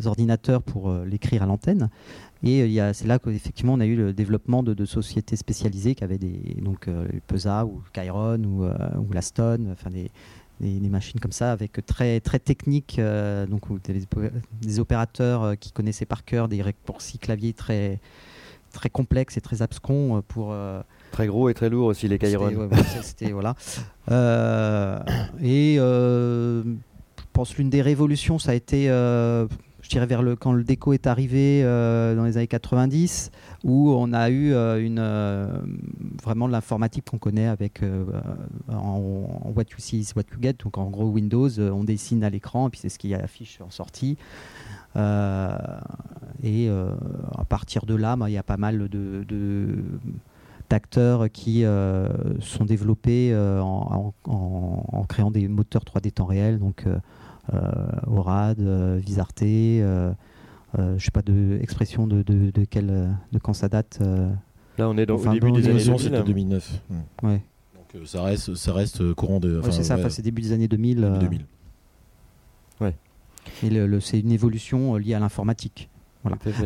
[0.04, 1.88] ordinateurs pour l'écrire à l'antenne.
[2.44, 6.18] Et euh, c'est là qu'effectivement on a eu le développement de, sociétés spécialisées qui avaient
[6.18, 10.10] des donc euh, Pesa ou Chiron ou, euh, ou la Stone, enfin des,
[10.60, 13.00] machines comme ça avec très très techniques,
[13.48, 14.06] donc des,
[14.62, 17.98] des, opérateurs qui connaissaient par cœur des raccourcis claviers très
[18.74, 20.54] très complexes et très abscons pour.
[21.12, 22.68] Très gros et très lourd aussi les Chiron.
[23.02, 23.54] C'était voilà.
[25.40, 26.62] et je
[27.32, 28.90] pense l'une des révolutions, ça a été
[29.84, 33.30] je dirais vers le quand le déco est arrivé euh, dans les années 90
[33.64, 35.46] où on a eu euh, une euh,
[36.22, 37.82] vraiment l'informatique qu'on connaît avec
[38.68, 38.98] en,
[39.54, 42.68] what you see is what you get donc en gros Windows on dessine à l'écran
[42.68, 44.16] et puis c'est ce qui affiche en sortie
[44.96, 49.84] et à partir de là bah, il y a pas mal de,
[50.70, 51.64] d'acteurs qui
[52.40, 56.84] sont développés en, en, créant des moteurs 3D temps réel donc
[57.52, 57.60] euh,
[58.06, 60.12] Orad, euh, Visarté, euh,
[60.76, 62.86] je sais pas de expression de, de, de, quel,
[63.32, 63.98] de quand ça date.
[64.78, 66.22] Là, on est dans, au début des années 2000.
[66.24, 66.82] 2009.
[67.22, 67.42] Ouais.
[67.74, 69.60] Donc ça reste, ça reste courant de.
[69.60, 71.18] Ouais, c'est ça, c'est début des années 2000.
[71.20, 71.46] 2000.
[73.62, 75.88] Et le, c'est une évolution liée à l'informatique.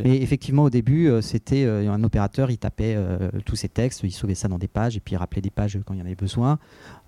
[0.05, 4.01] Et effectivement, au début, euh, c'était euh, un opérateur, il tapait euh, tous ses textes,
[4.05, 6.03] il sauvait ça dans des pages et puis il rappelait des pages quand il y
[6.03, 6.59] en avait besoin.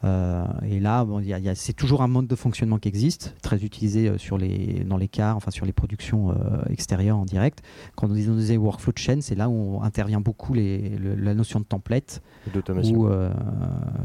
[0.03, 1.23] et là, bon,
[1.55, 5.37] c'est toujours un mode de fonctionnement qui existe, très utilisé sur les, dans les cars,
[5.37, 6.35] enfin sur les productions
[6.69, 7.63] extérieures en direct.
[7.97, 11.65] Quand on disait workflow de chaîne, c'est là où intervient beaucoup les, la notion de
[11.65, 12.23] template.
[12.53, 13.05] D'automation.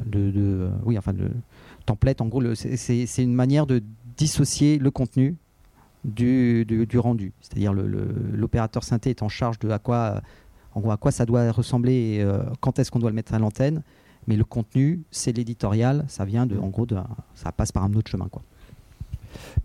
[0.05, 1.31] De, de, oui, enfin, le
[1.85, 3.81] template, en gros, c'est une manière de
[4.17, 5.35] dissocier le contenu
[6.05, 7.33] du, du, rendu.
[7.41, 10.21] C'est-à-dire l'opérateur synthé est en charge de à quoi,
[10.73, 13.39] en à quoi ça doit ressembler et euh, quand est-ce qu'on doit le mettre à
[13.39, 13.81] l'antenne.
[14.27, 16.97] Mais le contenu, c'est l'éditorial, ça vient de, en gros, de,
[17.35, 18.27] ça passe par un autre chemin.
[18.27, 18.41] Quoi.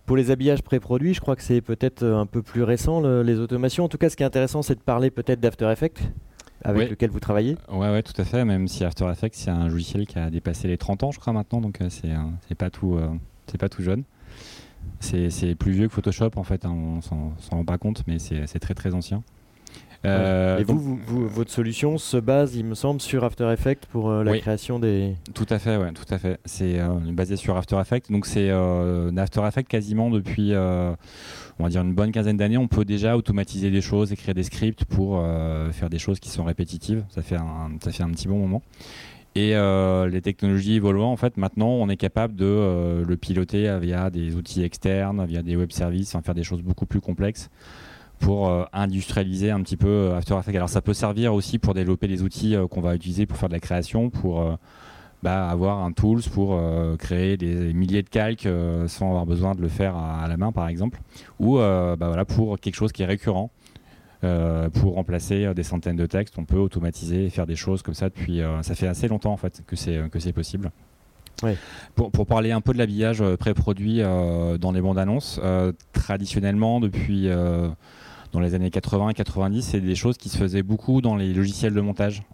[0.05, 3.85] Pour les habillages pré-produits, je crois que c'est peut-être un peu plus récent, les automations.
[3.85, 6.03] En tout cas, ce qui est intéressant, c'est de parler peut-être d'After Effects,
[6.63, 7.57] avec lequel vous travaillez.
[7.71, 8.45] Oui, ouais, tout à fait.
[8.45, 11.33] Même si After Effects, c'est un logiciel qui a dépassé les 30 ans, je crois,
[11.33, 11.61] maintenant.
[11.61, 13.09] Donc, euh, c'est pas, tout, euh,
[13.47, 14.05] c'est pas tout jeune.
[15.01, 18.61] C'est plus vieux que Photoshop en fait, hein, on s'en rend pas compte, mais c'est
[18.61, 19.23] très très ancien.
[20.07, 24.25] Euh, et vous, votre solution se base, il me semble, sur After Effects pour euh,
[24.25, 25.15] la création des.
[25.35, 26.41] Tout à fait, ouais, tout à fait.
[26.47, 28.11] C'est euh, basé sur After Effects.
[28.11, 32.85] Donc c'est After Effects quasiment depuis, on va dire une bonne quinzaine d'années, on peut
[32.85, 35.23] déjà automatiser des choses, écrire des scripts pour
[35.73, 37.05] faire des choses qui sont répétitives.
[37.11, 38.63] Ça fait un, ça fait un petit bon moment.
[39.37, 43.79] Et euh, les technologies évoluant, en fait, maintenant, on est capable de euh, le piloter
[43.81, 47.49] via des outils externes, via des web services, enfin, faire des choses beaucoup plus complexes
[48.19, 50.57] pour euh, industrialiser un petit peu After Effects.
[50.57, 53.55] Alors, ça peut servir aussi pour développer des outils qu'on va utiliser pour faire de
[53.55, 54.59] la création, pour
[55.23, 56.61] bah, avoir un tools pour
[56.99, 58.49] créer des milliers de calques
[58.89, 61.01] sans avoir besoin de le faire à, la main, par exemple,
[61.39, 63.51] ou bah, voilà, pour quelque chose qui est récurrent.
[64.23, 66.35] Euh, pour remplacer euh, des centaines de textes.
[66.37, 68.43] On peut automatiser et faire des choses comme ça depuis.
[68.43, 70.71] Euh, ça fait assez longtemps en fait que c'est que c'est possible.
[71.95, 75.41] Pour, pour, parler un peu de l'habillage pré-produit dans les bandes annonces,
[75.95, 77.31] traditionnellement depuis
[78.33, 81.73] dans les années 80 90, c'est des choses qui se faisaient beaucoup dans les logiciels
[81.73, 82.25] de montage,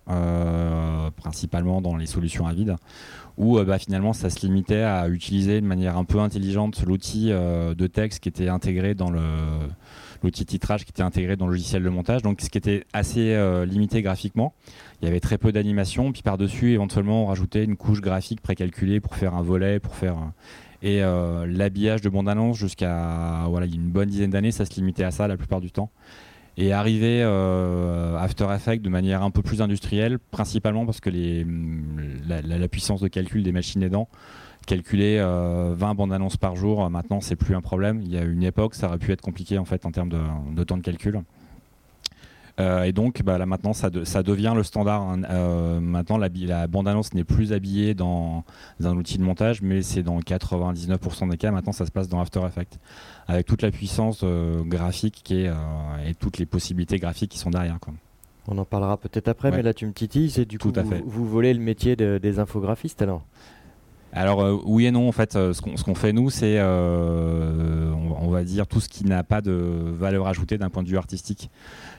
[1.14, 2.74] principalement dans les solutions à vide,
[3.36, 7.86] où bah, finalement ça se limitait à utiliser de manière un peu intelligente l'outil de
[7.86, 9.20] texte qui était intégré dans le
[10.26, 13.32] l'outil titrage qui était intégré dans le logiciel de montage, donc ce qui était assez
[13.32, 14.54] euh, limité graphiquement.
[15.00, 19.00] Il y avait très peu d'animation, puis par-dessus, éventuellement, on rajoutait une couche graphique précalculée
[19.00, 20.16] pour faire un volet, pour faire.
[20.82, 25.10] Et euh, l'habillage de bande-annonce jusqu'à voilà, une bonne dizaine d'années, ça se limitait à
[25.10, 25.90] ça la plupart du temps.
[26.58, 31.46] Et arriver euh, After Effects de manière un peu plus industrielle, principalement parce que les,
[32.26, 34.08] la, la puissance de calcul des machines aidant
[34.66, 38.02] calculer 20 euh, bandes annonces par jour, euh, maintenant c'est plus un problème.
[38.02, 40.64] Il y a une époque, ça aurait pu être compliqué en fait en termes de,
[40.64, 41.22] temps de calcul.
[42.58, 45.02] Euh, et donc bah, là maintenant ça, ça, devient le standard.
[45.02, 45.80] Hein.
[45.80, 48.44] maintenant la, la bande-annonce n'est plus habillée dans,
[48.82, 51.50] un outil de montage, mais c'est dans 99% des cas.
[51.50, 52.78] Maintenant ça se passe dans After Effects,
[53.28, 54.24] avec toute la puissance
[54.64, 55.50] graphique qui est,
[56.06, 57.78] et toutes les possibilités graphiques qui sont derrière.
[57.78, 57.94] Quoi.
[58.48, 61.28] On en parlera peut-être après, mais là tu me titilles, c'est du coup vous, vous,
[61.28, 63.22] volez le métier des infographistes alors?
[64.12, 68.30] Alors euh, oui et non en fait euh, ce qu'on fait nous c'est euh, on,
[68.30, 71.50] va dire tout ce qui n'a pas de valeur ajoutée d'un point de vue artistique.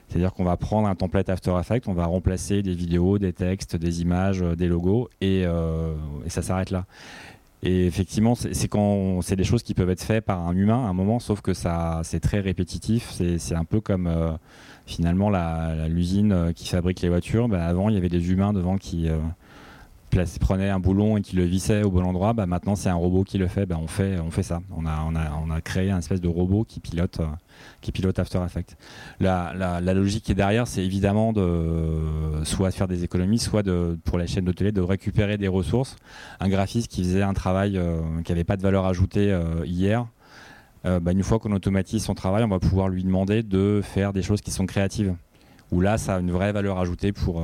[0.07, 3.75] C'est-à-dire qu'on va prendre un template After Effects on va remplacer des vidéos des textes
[3.75, 5.45] des images des logos et,
[6.27, 6.85] ça s'arrête là.
[7.63, 11.19] Et effectivement c'est des choses qui peuvent être faites par un humain à un moment
[11.19, 14.09] sauf que ça c'est très répétitif c'est un peu comme
[14.85, 15.29] finalement
[15.87, 17.47] l'usine qui fabrique les voitures.
[17.47, 19.07] Bah, avant il y avait des humains devant qui
[20.39, 23.23] prenait un boulon et qui le vissait au bon endroit, bah maintenant c'est un robot
[23.23, 24.61] qui le fait, bah on fait, on fait ça.
[24.75, 27.27] On a, on a, on a créé un espèce de robot qui pilote, euh,
[27.81, 28.77] qui pilote After Effects.
[29.19, 33.63] La, la, la logique qui est derrière, c'est évidemment de soit faire des économies, soit
[33.63, 35.95] de, pour la chaîne de télé de récupérer des ressources.
[36.39, 40.07] Un graphiste qui faisait un travail euh, qui n'avait pas de valeur ajoutée euh, hier,
[41.01, 44.21] bah une fois qu'on automatise son travail, on va pouvoir lui demander de faire des
[44.21, 45.13] choses qui sont créatives
[45.69, 47.43] où là, ça a une vraie valeur ajoutée pour,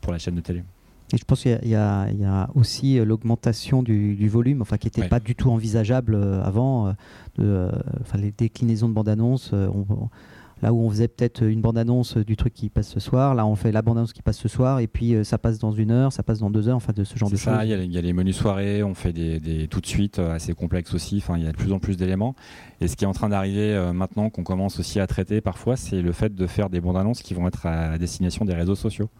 [0.00, 0.64] pour la chaîne de télé.
[1.12, 5.34] Et je pense qu'il y, a aussi l'augmentation du, volume, enfin qui n'était pas du
[5.34, 6.94] tout envisageable avant.
[7.38, 7.70] de,
[8.18, 9.52] les déclinaisons de bande-annonce,
[10.62, 13.56] Là où on faisait peut-être une bande-annonce du truc qui passe ce soir, là on
[13.56, 16.12] fait la bande-annonce qui passe ce soir et puis euh, ça passe dans une heure,
[16.12, 17.52] ça passe dans deux heures, enfin de ce genre de choses.
[17.64, 20.94] Il y, a les menus soirées, on fait des, tout de suite euh, assez complexes
[20.94, 22.36] aussi, enfin il y a de plus en plus d'éléments.
[22.80, 25.76] Et ce qui est en train d'arriver euh, maintenant, qu'on commence aussi à traiter parfois,
[25.76, 29.10] c'est le fait de faire des bandes-annonces qui vont être à destination des réseaux sociaux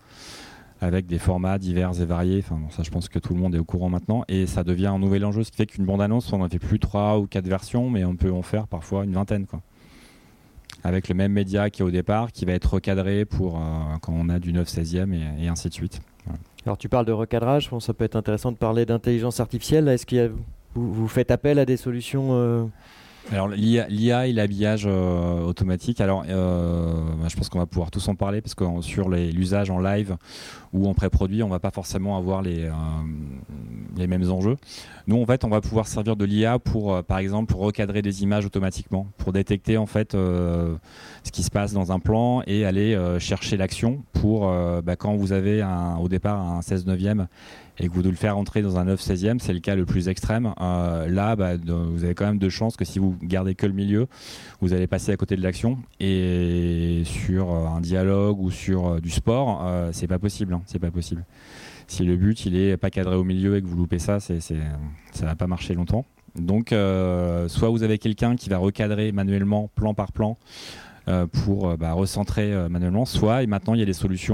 [0.83, 2.45] avec des formats divers et variés.
[2.45, 4.25] Enfin, ça, je pense que tout le monde est au courant maintenant.
[4.29, 6.81] Et ça devient un nouvel enjeu, ce qui fait qu'une bande-annonce, on n'en fait plus
[6.81, 9.47] trois ou quatre versions, mais on peut en faire parfois une vingtaine.
[9.47, 9.62] Quoi
[10.85, 13.61] avec le même média qui est au départ, qui va être recadré pour euh,
[14.01, 16.01] quand on a du 9-16e et, ainsi de suite.
[16.64, 19.87] Alors tu parles de recadrage, bon, ça peut être intéressant de parler d'intelligence artificielle.
[19.87, 20.33] Est-ce que
[20.75, 22.64] vous, vous, faites appel à des solutions euh,
[23.30, 28.08] alors l'IA et l'habillage euh, automatique, alors euh, bah, je pense qu'on va pouvoir tous
[28.08, 30.16] en parler parce que sur l'usage en live
[30.72, 32.72] ou en pré-produit, on va pas forcément avoir les, euh,
[33.96, 34.56] les mêmes enjeux.
[35.06, 38.22] Nous en fait, on va pouvoir servir de l'IA pour par exemple pour recadrer des
[38.22, 40.16] images automatiquement, pour détecter en fait
[41.24, 45.32] ce qui se passe dans un plan et aller chercher l'action pour bah, quand vous
[45.32, 45.64] avez
[46.00, 47.28] au départ un 16 neuvième
[47.78, 49.87] et que vous devez le faire entrer dans un 9 16e, c'est le cas le
[49.87, 50.52] plus extrême.
[50.61, 53.72] Euh, là, bah, vous avez quand même de chances que si vous gardez que le
[53.72, 54.06] milieu,
[54.61, 55.78] vous allez passer à côté de l'action.
[55.98, 60.54] Et sur euh, un dialogue ou sur euh, du sport, c'est pas possible.
[60.54, 61.24] Hein, c'est pas possible.
[61.87, 64.40] Si le but il est pas cadré au milieu et que vous loupez ça, c'est,
[64.40, 66.04] ça va pas marcher longtemps.
[66.37, 66.68] Donc,
[67.48, 70.90] soit vous avez quelqu'un qui va recadrer manuellement, plan par plan, euh,
[71.33, 74.33] pour euh, bah, recentrer euh, manuellement, soit et maintenant il y a des solutions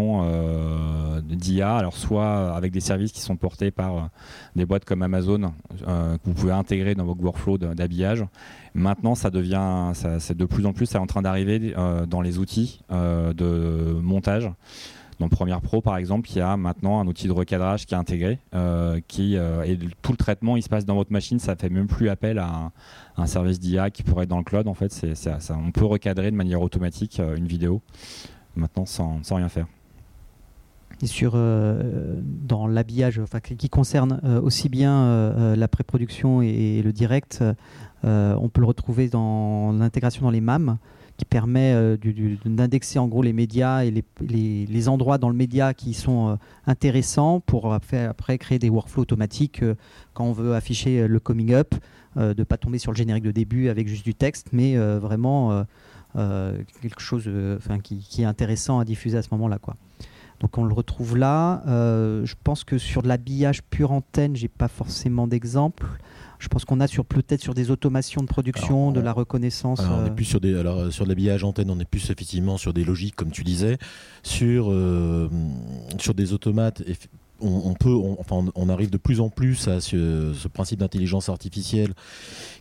[1.22, 4.10] d'IA, alors soit avec des services qui sont portés par
[4.56, 8.24] des boîtes comme Amazon que vous pouvez intégrer dans vos workflows d'habillage.
[8.74, 11.74] Maintenant, ça devient, c'est de plus en plus, c'est en train d'arriver
[12.08, 14.50] dans les outils de montage.
[15.18, 17.96] Dans Premiere Pro, par exemple, il y a maintenant un outil de recadrage qui est
[17.96, 21.40] intégré, euh, qui euh, et tout le traitement, il se passe dans votre machine.
[21.40, 22.70] Ça fait même plus appel à
[23.16, 24.68] un, service d'IA qui pourrait être dans le cloud.
[24.68, 25.04] En fait,
[25.50, 27.82] on peut recadrer de manière automatique euh, une vidéo
[28.54, 29.66] maintenant sans, sans rien faire.
[31.02, 37.44] Et sur dans l'habillage, enfin, qui concerne aussi bien la pré-production et, le direct,
[38.02, 40.78] on peut le retrouver dans l'intégration dans les MAM
[41.18, 41.96] qui permet euh,
[42.46, 47.40] d'indexer en gros les médias et les, endroits dans le média qui sont euh, intéressants
[47.40, 49.74] pour après, créer des workflows automatiques euh,
[50.14, 51.74] quand on veut afficher le coming up,
[52.16, 55.64] de ne pas tomber sur le générique de début avec juste du texte, mais vraiment
[56.14, 57.30] quelque chose
[57.84, 59.58] qui, qui, est intéressant à diffuser à ce moment-là.
[60.40, 61.62] Donc on le retrouve là.
[61.66, 65.86] je pense que sur de l'habillage pure antenne, j'ai pas forcément d'exemple.
[66.38, 69.80] Je pense qu'on a sur peut-être sur des automations de production, de la reconnaissance.
[69.80, 72.58] on est euh, plus sur des, alors euh, sur l'habillage antenne, on est plus effectivement
[72.58, 73.78] sur des logiques comme tu disais,
[74.22, 75.28] sur euh,
[75.98, 76.82] sur des automates.
[77.40, 81.94] On, peut, enfin, on arrive de plus en plus à ce, principe d'intelligence artificielle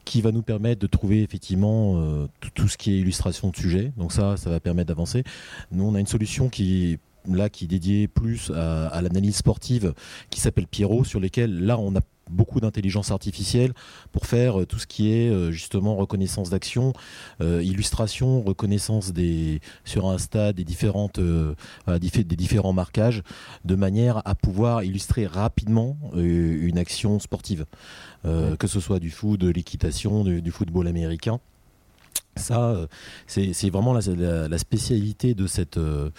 [0.06, 3.92] qui va nous permettre de trouver effectivement tout, ce qui est illustration de sujet.
[3.98, 5.24] Donc ça, ça va permettre d'avancer.
[5.72, 9.96] Nous, on a une solution qui là qui est dédiée plus à, à l'analyse sportive
[10.30, 13.74] qui s'appelle Pierrot, sur lesquels là on a beaucoup d'intelligence artificielle
[14.12, 16.94] pour faire euh, tout ce qui est euh, justement reconnaissance d'action,
[17.42, 20.08] euh, illustration, reconnaissance des sur
[20.54, 23.24] des différentes des différents marquages,
[23.66, 27.66] de manière à pouvoir illustrer rapidement une action sportive,
[28.24, 31.40] que ce soit du foot, de l'équitation, du football américain.
[32.38, 32.88] Ça, euh,
[33.28, 36.10] c'est vraiment la, spécialité de cette, euh,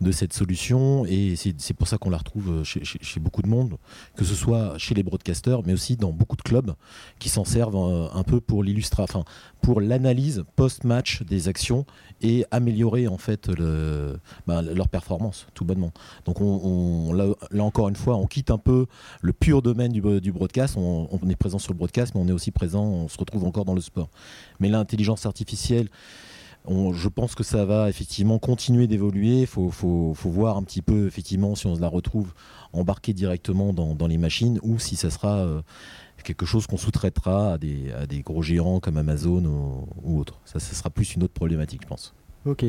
[0.00, 3.76] de cette solution et c'est pour ça qu'on la retrouve euh, chez, beaucoup de monde,
[4.16, 6.74] que ce soit chez les broadcasters, mais aussi dans beaucoup de clubs
[7.18, 9.24] qui s'en servent un, peu pour l'illustration, enfin,
[9.60, 11.84] pour l'analyse post-match des actions
[12.20, 13.50] et améliorer en fait
[14.46, 15.92] ben, leur performance, tout bonnement.
[16.24, 18.86] Donc on, là, encore une fois, on quitte un peu
[19.20, 20.76] le pur domaine du, du broadcast.
[20.76, 23.64] On, est présent sur le broadcast, mais on est aussi présent, on se retrouve encore
[23.64, 24.08] dans le sport.
[24.60, 25.88] Mais l'intelligence artificielle,
[26.68, 29.40] je pense que ça va effectivement continuer d'évoluer.
[29.40, 29.70] Il faut,
[30.24, 32.32] voir un petit peu effectivement si on la retrouve
[32.72, 35.62] embarquée directement dans, les machines ou si ça sera euh,
[36.24, 40.40] quelque chose qu'on sous-traitera à des, gros géants comme Amazon ou, autre.
[40.44, 42.14] Ça, ça sera plus une autre problématique, je pense.
[42.44, 42.64] Ok.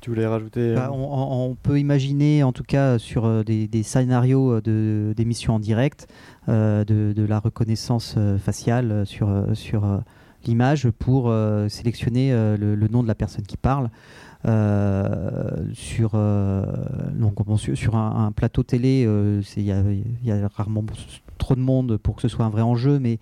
[0.00, 4.60] Tu voulais rajouter euh, bah, on, peut imaginer, en tout cas, sur euh, des, scénarios
[4.60, 6.08] d'émissions en direct,
[6.48, 10.02] de, la reconnaissance faciale sur, sur
[10.46, 13.90] l'image pour euh, sélectionner euh, le, nom de la personne qui parle.
[14.46, 16.10] Euh, sur,
[17.74, 19.08] sur un, plateau télé,
[19.56, 20.84] il y, a rarement
[21.38, 23.18] trop de monde pour que ce soit un vrai enjeu, mais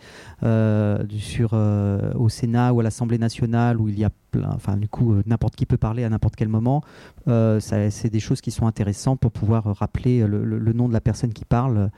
[1.20, 5.14] sur, au Sénat ou à l'Assemblée nationale où il y a plein, enfin du coup
[5.24, 6.82] n'importe qui peut parler à n'importe quel moment,
[7.26, 11.44] c'est des choses qui sont intéressantes pour pouvoir rappeler le, nom de la personne qui
[11.44, 11.90] parle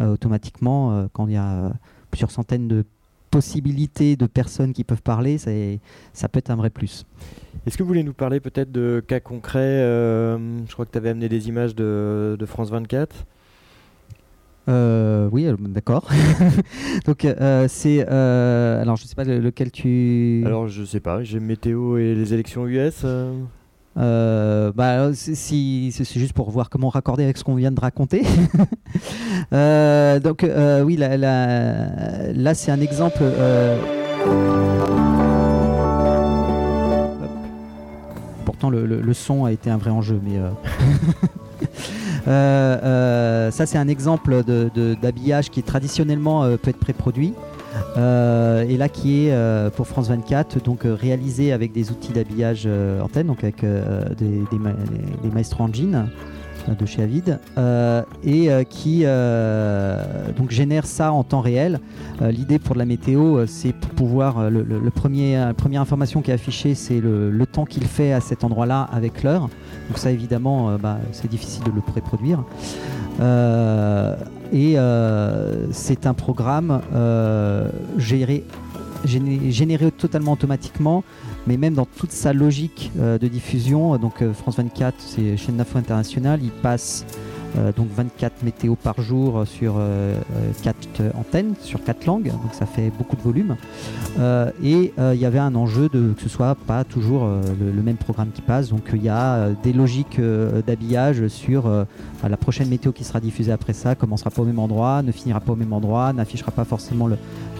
[0.00, 1.72] automatiquement quand il y a
[2.10, 2.84] plusieurs centaines de
[3.32, 7.06] possibilités de personnes qui peuvent parler, ça peut être un vrai plus.
[7.66, 10.98] Est-ce que vous voulez nous parler peut-être de cas concrets euh, Je crois que tu
[10.98, 13.26] avais amené des images de, France 24.
[14.68, 16.08] Euh, oui, euh, d'accord.
[17.06, 17.26] Donc
[17.68, 20.42] c'est alors je sais pas lequel tu.
[20.44, 21.24] Alors je sais pas.
[21.24, 23.06] J'ai météo et les élections US.
[23.98, 28.22] Euh, bah, si, c'est juste pour voir comment raccorder avec ce qu'on vient de raconter.
[29.52, 33.22] Euh, donc euh, oui, là, là, c'est un exemple.
[38.44, 40.38] Pourtant, le, le, son a été un vrai enjeu, mais.
[43.50, 44.42] ça, c'est un exemple
[45.02, 47.34] d'habillage de, qui traditionnellement peut être pré-produit.
[47.96, 52.12] Euh, et là qui est euh, pour France 24 donc euh, réalisé avec des outils
[52.12, 52.68] d'habillage
[53.02, 56.08] antenne donc avec des, des, Maestro Engine
[56.68, 57.40] de chez Avid
[58.24, 59.04] et qui
[60.36, 61.80] donc génère ça en temps réel.
[62.20, 66.34] L'idée pour de la météo, c'est pour pouvoir le, premier, la première information qui est
[66.34, 69.48] affichée, c'est le, temps qu'il fait à cet endroit-là avec l'heure.
[69.88, 72.44] Donc ça évidemment, bah, c'est difficile de le préproduire.
[74.52, 78.44] Et euh, c'est un programme euh, géré,
[79.04, 81.04] généré, totalement automatiquement,
[81.46, 83.96] mais même dans toute sa logique euh, de diffusion.
[83.96, 87.31] Donc France 24, c'est chaîne d'info internationale, il passe euh,
[87.76, 89.74] donc 24 météos par jour sur
[90.62, 93.56] 4 euh, antennes, sur 4 langues, donc ça fait beaucoup de volume.
[94.18, 97.96] Euh, et il y avait un enjeu de que ce soit pas toujours le, même
[97.96, 100.20] programme qui passe, donc il y a des logiques
[100.66, 101.70] d'habillage sur
[102.22, 105.40] la prochaine météo qui sera diffusée après ça, commencera pas au même endroit, ne finira
[105.40, 107.08] pas au même endroit, n'affichera pas forcément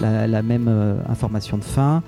[0.01, 0.71] la, même
[1.09, 2.03] information de fin.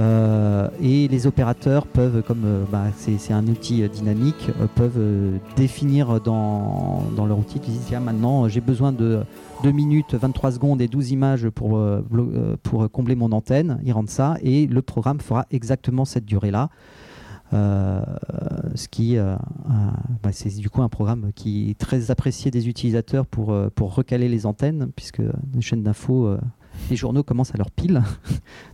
[0.00, 6.20] Euh, et les opérateurs peuvent, comme euh, bah, c'est un outil euh, dynamique, peuvent définir
[6.20, 9.22] dans, leur outil, ils disent maintenant j'ai besoin de
[9.64, 11.80] 2 minutes 23 secondes et 12 images pour,
[12.92, 16.68] combler mon antenne, ils rendent ça et le programme fera exactement cette durée-là.
[17.52, 23.54] ce qui bah, c'est du coup un programme qui est très apprécié des utilisateurs pour,
[23.74, 25.22] pour recaler les antennes puisque
[25.54, 26.36] une chaîne d'infos
[26.90, 28.02] les journaux commencent à leur pile.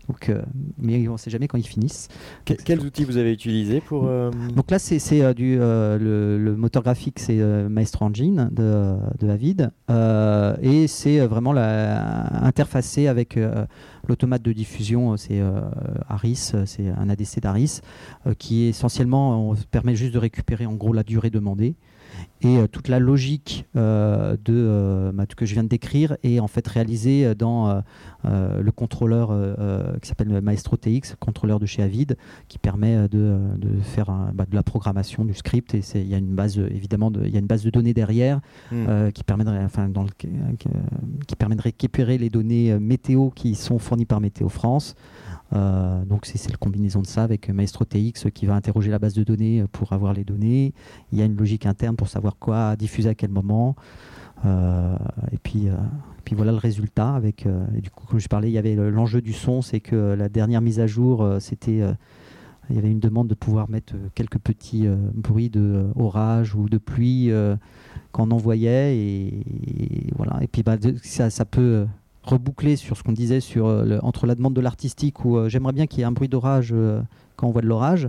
[0.08, 0.42] Donc, euh,
[0.78, 2.08] mais on ne sait jamais quand ils finissent.
[2.44, 7.18] quels outils vous avez utilisés pour euh, Donc là, c'est euh, du le, moteur graphique,
[7.18, 7.38] c'est
[7.68, 9.70] Maestro Engine de, de Avid,
[10.62, 13.38] et c'est vraiment la, interfacé avec
[14.06, 15.42] l'automate de diffusion, c'est
[16.08, 17.80] Aris, c'est un ADC d'Aris,
[18.38, 21.76] qui essentiellement permet juste de récupérer en gros la durée demandée.
[22.42, 26.40] Et euh, toute la logique euh, de, euh, bah, que je viens de décrire est
[26.40, 27.82] en fait réalisée dans
[28.24, 29.30] le contrôleur
[30.00, 32.16] qui s'appelle Maestro TX, contrôleur de chez Avid,
[32.48, 33.38] qui permet de,
[33.82, 35.74] faire bah, de la programmation du script.
[35.74, 38.40] Et il y a une base, évidemment, il y a une base de données derrière
[38.70, 39.10] hmm.
[39.12, 44.06] qui, permet de, enfin, dans qui permet de récupérer les données météo qui sont fournies
[44.06, 44.94] par Météo France.
[45.52, 49.14] Euh, donc c'est la combinaison de ça avec Maestro TX qui va interroger la base
[49.14, 50.72] de données pour avoir les données.
[51.12, 53.76] Il y a une logique interne pour savoir quoi diffuser à quel moment.
[54.44, 54.96] Euh,
[55.32, 55.74] et puis, euh,
[56.24, 57.14] puis voilà le résultat.
[57.14, 60.14] Avec, et du coup, comme je parlais, il y avait l'enjeu du son, c'est que
[60.14, 61.82] la dernière mise à jour, c'était
[62.70, 66.78] il y avait une demande de pouvoir mettre quelques petits bruits de orage ou de
[66.78, 67.30] pluie
[68.12, 69.44] qu'on envoyait et,
[70.16, 71.86] voilà et puis bah, ça, ça, peut
[72.24, 75.72] reboucler sur ce qu'on disait sur euh, entre la demande de l'artistique où euh, j'aimerais
[75.72, 77.00] bien qu'il y ait un bruit d'orage euh,
[77.36, 78.08] quand on voit de l'orage.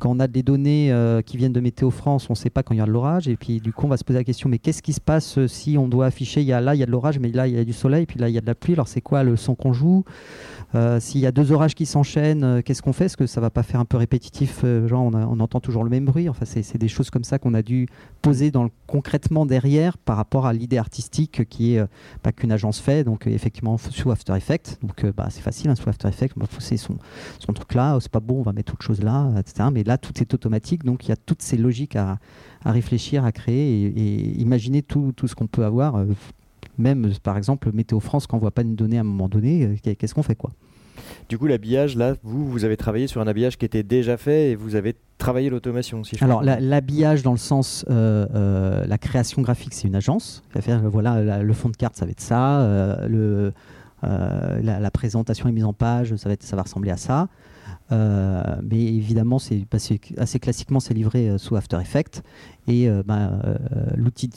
[0.00, 0.92] Quand on a des données
[1.26, 3.28] qui viennent de Météo France, on ne sait pas quand il y a de l'orage.
[3.28, 5.46] Et puis du coup, on va se poser la question, mais qu'est-ce qui se passe
[5.46, 7.64] si on doit afficher, là il y a de l'orage, mais là il y a
[7.64, 8.72] du soleil, puis là il y a de la pluie.
[8.72, 10.04] Alors c'est quoi le son qu'on joue?
[10.04, 10.59] euh,
[11.00, 13.06] s'il y a deux orages qui s'enchaînent, euh, qu'est-ce qu'on fait?
[13.06, 15.90] Est-ce que ça va pas faire un peu répétitif euh, Genre, on, entend toujours le
[15.90, 16.28] même bruit.
[16.28, 17.88] Enfin, c'est des choses comme ça qu'on a dû
[18.22, 18.52] poser
[18.86, 21.84] concrètement derrière par rapport à l'idée artistique qui est
[22.22, 23.02] pas qu'une agence fait.
[23.04, 24.78] Donc, effectivement, sous After Effects.
[24.82, 26.98] Donc, bah, c'est facile, hein, sous After Effects, on va pousser son,
[27.52, 27.96] truc là.
[27.96, 29.70] Oh, c'est pas bon, on va mettre autre chose là, etc.
[29.72, 30.84] Mais là, tout est automatique.
[30.84, 32.18] Donc, il y a toutes ces logiques à,
[32.64, 36.04] réfléchir, à créer et, imaginer tout ce qu'on peut avoir
[36.80, 39.64] même par exemple Météo France quand on voit pas une donnée à un moment donné,
[39.64, 40.50] euh, qu'est-ce qu'on fait quoi?
[41.28, 44.50] Du coup, l'habillage, là, vous, vous avez travaillé sur un habillage qui était déjà fait
[44.50, 46.04] et vous avez travaillé l'automation.
[46.04, 50.42] Si Alors, l'habillage dans le sens, euh, euh, la création graphique, c'est une agence.
[50.60, 52.98] Faire, voilà, le fond de carte, ça va être ça.
[53.08, 53.52] le,
[54.02, 57.28] la, présentation et mise en page, ça va, être, ça va ressembler à ça.
[57.90, 59.38] Mais évidemment,
[60.16, 62.22] assez classiquement, c'est livré sous After Effects.
[62.68, 63.42] Et bah,
[63.96, 64.30] l'outil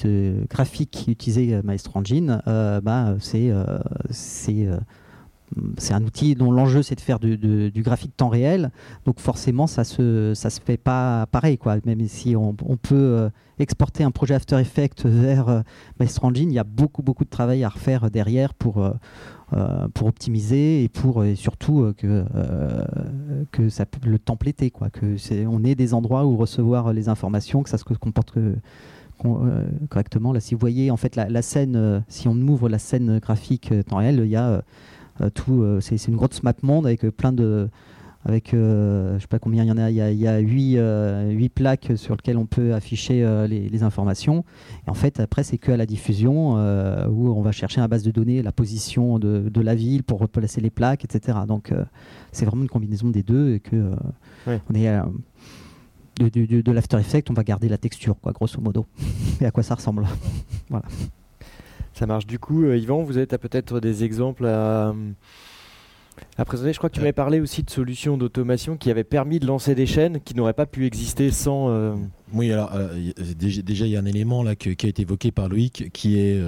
[0.50, 3.16] graphique utilisé Maestro Engine, bah,
[5.78, 8.72] c'est un outil dont l'enjeu c'est de faire du, graphique temps réel.
[9.06, 11.60] Donc forcément, ça se se fait pas pareil.
[11.86, 13.30] Même si on, peut euh,
[13.60, 15.62] exporter un projet After Effects vers euh,
[16.00, 18.92] Maestro Engine, il y a beaucoup beaucoup de travail à refaire derrière pour euh,
[19.94, 22.26] pour optimiser et pour surtout que
[23.52, 24.90] que ça le templéter quoi.
[24.90, 28.38] Que c'est on ait des endroits où recevoir les informations, que ça se comporte
[29.90, 30.34] correctement.
[30.34, 33.98] Là, si vous voyez en fait la, scène, si on ouvre la scène graphique temps
[33.98, 34.64] réel, il y a
[35.22, 37.70] euh, tout, euh, c'est une grosse map monde avec plein de
[38.26, 41.92] avec euh, je sais pas combien il y en a, il y a, 8, plaques
[41.96, 44.46] sur lesquelles on peut afficher les, informations.
[44.88, 46.54] Et en fait, après, c'est que à la diffusion
[47.10, 50.20] où on va chercher à la base de données la position de, la ville pour
[50.20, 51.40] replacer les plaques, etc.
[51.48, 51.74] Donc,
[52.32, 53.92] c'est vraiment une combinaison des deux et que
[54.48, 54.88] on est
[56.20, 58.86] de, de, de l'After Effects, on va garder la texture, quoi, grosso modo,
[59.42, 60.06] et à quoi ça ressemble.
[60.70, 60.86] voilà.
[61.94, 62.26] Ça marche.
[62.26, 64.94] Du coup, euh, Yvan, vous avez peut-être des exemples à,
[66.46, 66.74] présenter.
[66.74, 69.76] Je crois que tu m'avais parlé aussi de solutions d'automation qui avaient permis de lancer
[69.76, 71.70] des chaînes qui n'auraient pas pu exister sans.
[71.70, 71.96] Euh,
[72.34, 75.50] oui, alors euh, déjà, il y a un élément là qui a été évoqué par
[75.50, 76.42] Loïc qui est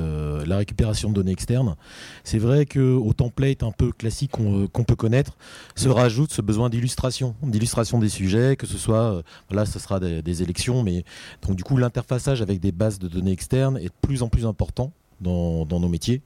[0.46, 1.76] la récupération de données externes.
[2.24, 5.38] C'est vrai qu'au template un peu classique qu'on peut connaître
[5.76, 10.24] se rajoute ce besoin d'illustration, d'illustration des sujets, que ce soit, là, ce sera des,
[10.24, 11.04] des élections, mais
[11.48, 14.48] donc du coup, l'interfaçage avec des bases de données externes est de plus en plus
[14.48, 14.92] important
[15.22, 16.22] dans, nos métiers.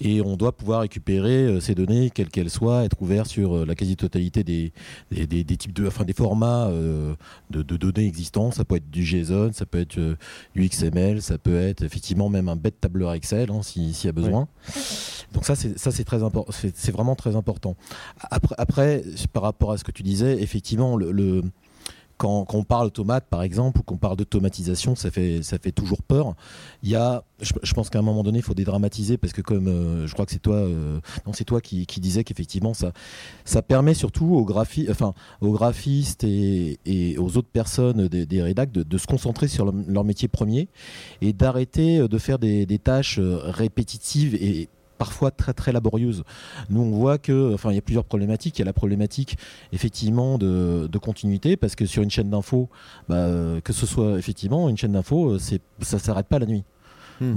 [0.00, 3.66] Et on doit pouvoir récupérer euh, ces données, quelles qu'elles soient, être ouvert sur euh,
[3.66, 4.72] la quasi-totalité des,
[5.10, 7.14] des, types de, enfin des formats euh,
[7.50, 8.50] de, données existants.
[8.50, 9.98] Ça peut être du JSON, ça peut être
[10.54, 14.12] du XML, ça peut être effectivement même un bête tableur Excel hein, s'il y a
[14.12, 14.48] besoin.
[15.32, 16.52] Donc ça, c'est ça c'est très important.
[16.74, 17.76] C'est vraiment très important.
[18.30, 21.42] Après, après, par rapport à ce que tu disais, effectivement, le
[22.22, 26.02] quand, on parle automate, par exemple, ou qu'on parle d'automatisation, ça fait, ça fait toujours
[26.02, 26.36] peur.
[26.84, 29.66] Il y a, je, pense qu'à un moment donné, il faut dédramatiser parce que comme
[29.66, 32.92] euh, je crois que c'est toi, euh, non, c'est toi qui, disais qu'effectivement ça,
[33.44, 38.54] ça permet surtout aux, graphi enfin, aux graphistes et, et, aux autres personnes des, des
[38.54, 40.68] de, se concentrer sur leur, métier premier
[41.22, 44.68] et d'arrêter de faire des, des tâches euh, répétitives et
[45.02, 46.22] parfois très très laborieuse.
[46.70, 48.56] Nous on voit que, enfin il y a plusieurs problématiques.
[48.56, 49.36] Il y a la problématique
[49.72, 52.68] effectivement de, continuité parce que sur une chaîne d'info,
[53.08, 53.26] bah,
[53.64, 56.62] que ce soit effectivement une chaîne d'info, ça s'arrête pas la nuit.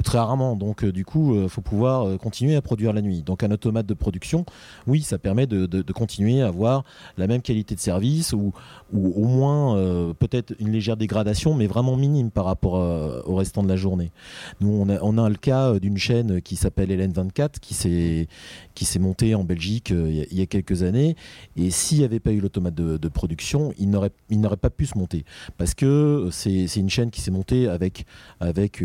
[0.04, 0.56] Très rarement.
[0.56, 3.22] Donc, euh, du coup, il euh, faut pouvoir euh, continuer à produire la nuit.
[3.22, 4.46] Donc, un automate de production,
[4.88, 6.84] oui, ça permet de, continuer à avoir
[7.18, 8.54] la même qualité de service ou,
[8.94, 9.76] au moins
[10.20, 14.12] peut-être une légère dégradation, mais vraiment minime par rapport au restant de la journée.
[14.60, 18.28] Nous, on a, on a le cas d'une chaîne qui s'appelle LN24 qui s'est
[18.74, 21.16] qui s'est montée en Belgique il y, a quelques années.
[21.56, 24.86] Et s'il n'y avait pas eu l'automate de, production, il n'aurait il n'aurait pas pu
[24.86, 25.24] se monter
[25.58, 28.06] parce que c'est une chaîne qui s'est montée avec
[28.40, 28.84] avec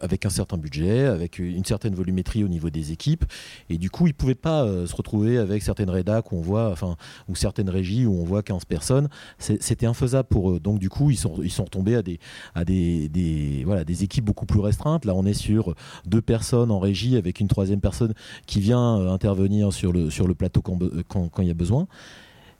[0.00, 3.24] avec un certain budget, avec une certaine volumétrie au niveau des équipes,
[3.68, 6.70] et du coup, ils pouvaient pas euh, se retrouver avec certaines rédacs où on voit,
[6.70, 6.96] enfin,
[7.28, 9.08] ou certaines régies où on voit 15 personnes.
[9.38, 10.60] C'était infaisable pour eux.
[10.60, 12.18] Donc, du coup, ils sont, ils sont tombés à des,
[12.54, 15.04] à des, des, voilà, des équipes beaucoup plus restreintes.
[15.04, 15.74] Là, on est sur
[16.06, 18.14] deux personnes en régie avec une troisième personne
[18.46, 20.78] qui vient euh, intervenir sur le, sur le plateau quand,
[21.08, 21.86] quand, il y a besoin.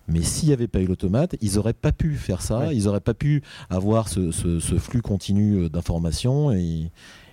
[0.08, 3.00] Mais s'il n'y avait pas eu l'automate, ils n'auraient pas pu faire ça, ils n'auraient
[3.00, 6.90] pas pu avoir ce, ce, ce flux continu euh, d'informations et,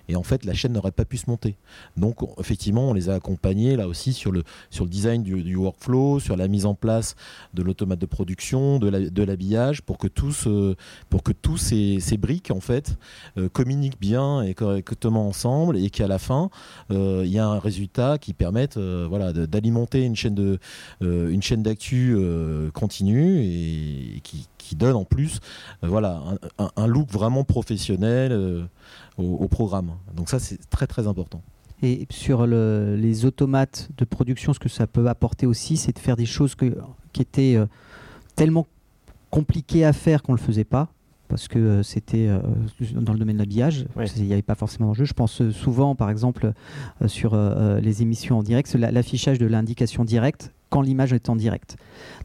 [0.08, 1.56] et en fait la chaîne n'aurait pas pu se monter.
[1.96, 6.20] Donc effectivement on les a accompagnés là aussi sur le, sur le design du, workflow,
[6.20, 7.14] sur la mise en place
[7.54, 10.48] de l'automate de production, de l'habillage pour que tous,
[11.10, 12.96] pour que tous ces, ces, briques en fait
[13.36, 16.50] euh, communiquent bien et correctement ensemble et qu'à la fin
[16.90, 20.58] euh, il y a un résultat qui permette euh, voilà, d'alimenter une chaîne de
[21.00, 22.16] une chaîne d'actu
[22.72, 24.46] continue et, qui,
[24.76, 25.40] donne en plus
[25.82, 26.22] voilà
[26.76, 28.68] un, look vraiment professionnel
[29.16, 29.92] au, programme.
[30.14, 31.42] Donc ça, c'est très très important.
[31.82, 36.16] Et sur les automates de production, ce que ça peut apporter aussi, c'est de faire
[36.16, 36.56] des choses
[37.12, 37.66] qui étaient euh,
[38.34, 38.66] tellement
[39.30, 40.88] compliquées à faire qu'on ne le faisait pas
[41.28, 42.40] parce que euh, c'était euh,
[42.94, 43.84] dans le domaine de l'habillage,
[44.16, 45.04] il n'y avait pas forcément d'enjeu.
[45.04, 46.52] Je pense souvent, par exemple,
[47.06, 51.76] sur les émissions en direct, l'affichage de l'indication directe quand l'image est en direct.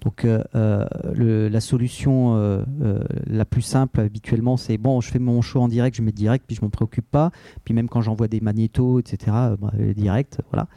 [0.04, 2.64] Donc euh, euh, la solution euh,
[3.28, 6.46] la plus simple habituellement, c'est bon, je fais mon show en direct, je mets direct,
[6.46, 7.32] puis je m'en préoccupe pas.
[7.64, 9.18] Puis même quand j'envoie des magnétos, etc.,
[9.60, 10.68] bah, direct, voilà.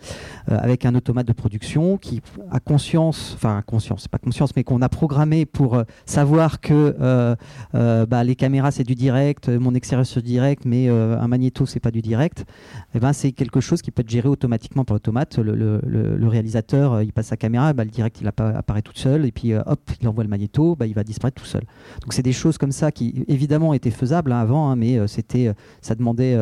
[0.47, 4.83] avec un automate de production qui a conscience, enfin conscience, c'est pas conscience, mais qu'on
[4.83, 7.37] a programmé pour savoir que
[7.73, 11.91] bah, les caméras c'est du direct, mon extérieur c'est direct, mais un magnéto c'est pas
[11.91, 12.41] du direct.
[12.41, 15.39] Et eh ben c'est quelque chose qui peut être géré automatiquement par l'automate.
[15.39, 19.55] Le, réalisateur, il passe sa caméra bah, le direct il apparaît tout seul, et puis
[19.55, 21.63] hop, il envoie le magnéto, bah, il va disparaître tout seul.
[22.03, 25.53] Donc c'est des choses comme ça qui évidemment étaient faisables hein, avant, hein, mais c'était,
[25.81, 26.37] ça demandait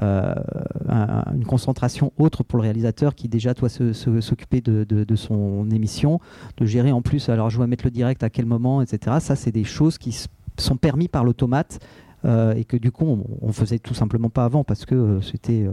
[0.00, 6.20] une concentration autre pour le réalisateur qui déjà doit s'occuper de, son émission,
[6.56, 9.16] de gérer en plus, alors je dois mettre le direct à quel moment, etc.
[9.20, 10.16] Ça c'est des choses qui
[10.58, 11.78] sont permis par l'automate
[12.24, 15.20] euh, et que du coup on, on, faisait tout simplement pas avant parce que euh,
[15.22, 15.72] c'était euh,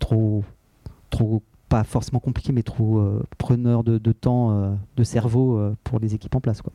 [0.00, 0.44] trop
[1.10, 3.02] trop pas forcément compliqué mais trop
[3.38, 6.72] preneur de, temps de cerveau pour les équipes en place quoi.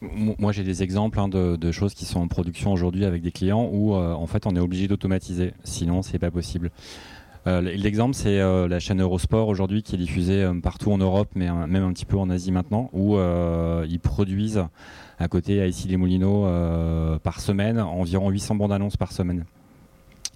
[0.00, 3.68] Moi, j'ai des exemples hein, de, choses qui sont en production aujourd'hui avec des clients
[3.72, 6.70] où en fait on est obligé d'automatiser, sinon c'est pas possible.
[7.46, 11.92] L'exemple, c'est la chaîne Eurosport aujourd'hui qui est diffusée partout en Europe, mais même un
[11.92, 14.64] petit peu en Asie maintenant, où ils produisent
[15.22, 19.44] à côté, à Issy les Moulineaux, euh, par semaine, environ 800 bandes annonces par semaine.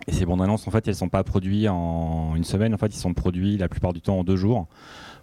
[0.07, 2.78] Et ces bandes annonces, en fait, elles ne sont pas produites en une semaine, en
[2.78, 4.66] fait, ils sont produits la plupart du temps en deux jours.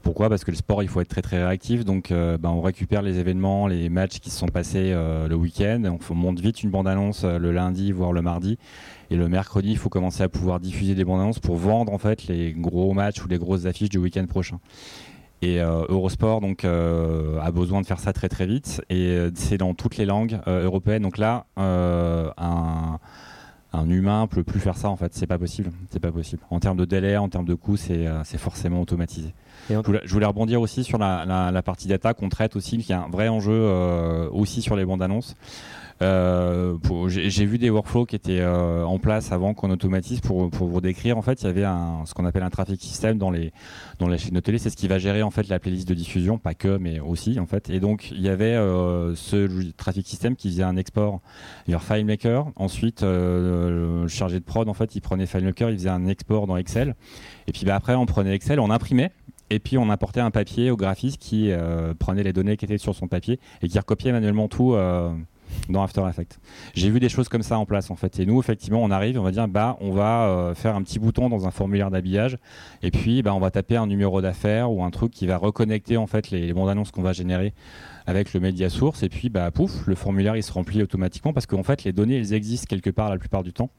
[0.01, 0.27] Pourquoi?
[0.27, 1.85] Parce que le sport, il faut être très très réactif.
[1.85, 5.35] Donc, euh, ben, on récupère les événements, les matchs qui se sont passés euh, le
[5.35, 5.81] week-end.
[6.09, 8.57] On, monte vite une bande-annonce le lundi, voire le mardi.
[9.09, 12.27] Et le mercredi, il faut commencer à pouvoir diffuser des bandes-annonces pour vendre en fait
[12.27, 14.59] les gros matchs ou les grosses affiches du week-end prochain.
[15.43, 19.29] Et euh, Eurosport donc euh, a besoin de faire ça très très vite et euh,
[19.35, 21.01] c'est dans toutes les langues européennes.
[21.01, 22.99] Donc là, un,
[23.89, 25.13] humain peut plus faire ça en fait.
[25.13, 25.71] C'est pas possible.
[25.89, 26.41] C'est pas possible.
[26.49, 28.07] En termes de délai, en termes de coût, c'est
[28.37, 29.33] forcément automatisé.
[29.69, 32.91] Je voulais, je, voulais, rebondir aussi sur la, la partie data qu'on traite aussi, qui
[32.91, 33.69] est un vrai enjeu
[34.31, 35.35] aussi sur les bandes annonces.
[36.01, 36.77] Euh,
[37.07, 41.17] j'ai vu des workflows qui étaient euh, en place avant qu'on automatise pour, vous décrire.
[41.17, 41.65] En fait, il y avait
[42.05, 43.51] ce qu'on appelle un traffic system dans les
[43.99, 44.57] dans les chaînes de télé.
[44.57, 47.39] C'est ce qui va gérer en fait la playlist de diffusion, pas que, mais aussi
[47.39, 47.69] en fait.
[47.69, 51.21] Et donc il y avait euh, ce traffic system qui faisait un export
[51.67, 52.47] vers FileMaker.
[52.55, 56.57] Ensuite, le chargé de prod en fait, il prenait FileMaker, il faisait un export dans
[56.57, 56.95] Excel.
[57.47, 59.11] Et puis bah, après, on prenait Excel, on imprimait.
[59.49, 61.51] Et puis on apportait un papier au graphiste qui
[61.99, 64.75] prenait les données qui étaient sur son papier et qui recopiait manuellement tout
[65.69, 66.39] dans After Effects.
[66.73, 68.19] J'ai vu des choses comme ça en place en fait.
[68.19, 70.99] Et nous, effectivement, on arrive, on va dire, bah, on va euh, faire un petit
[70.99, 72.37] bouton dans un formulaire d'habillage,
[72.81, 75.97] et puis bah, on va taper un numéro d'affaires ou un truc qui va reconnecter
[75.97, 77.53] en fait les, bandes annonces qu'on va générer
[78.05, 81.45] avec le média source, et puis bah pouf, le formulaire il se remplit automatiquement parce
[81.45, 83.69] qu'en fait les données elles existent quelque part la plupart du temps.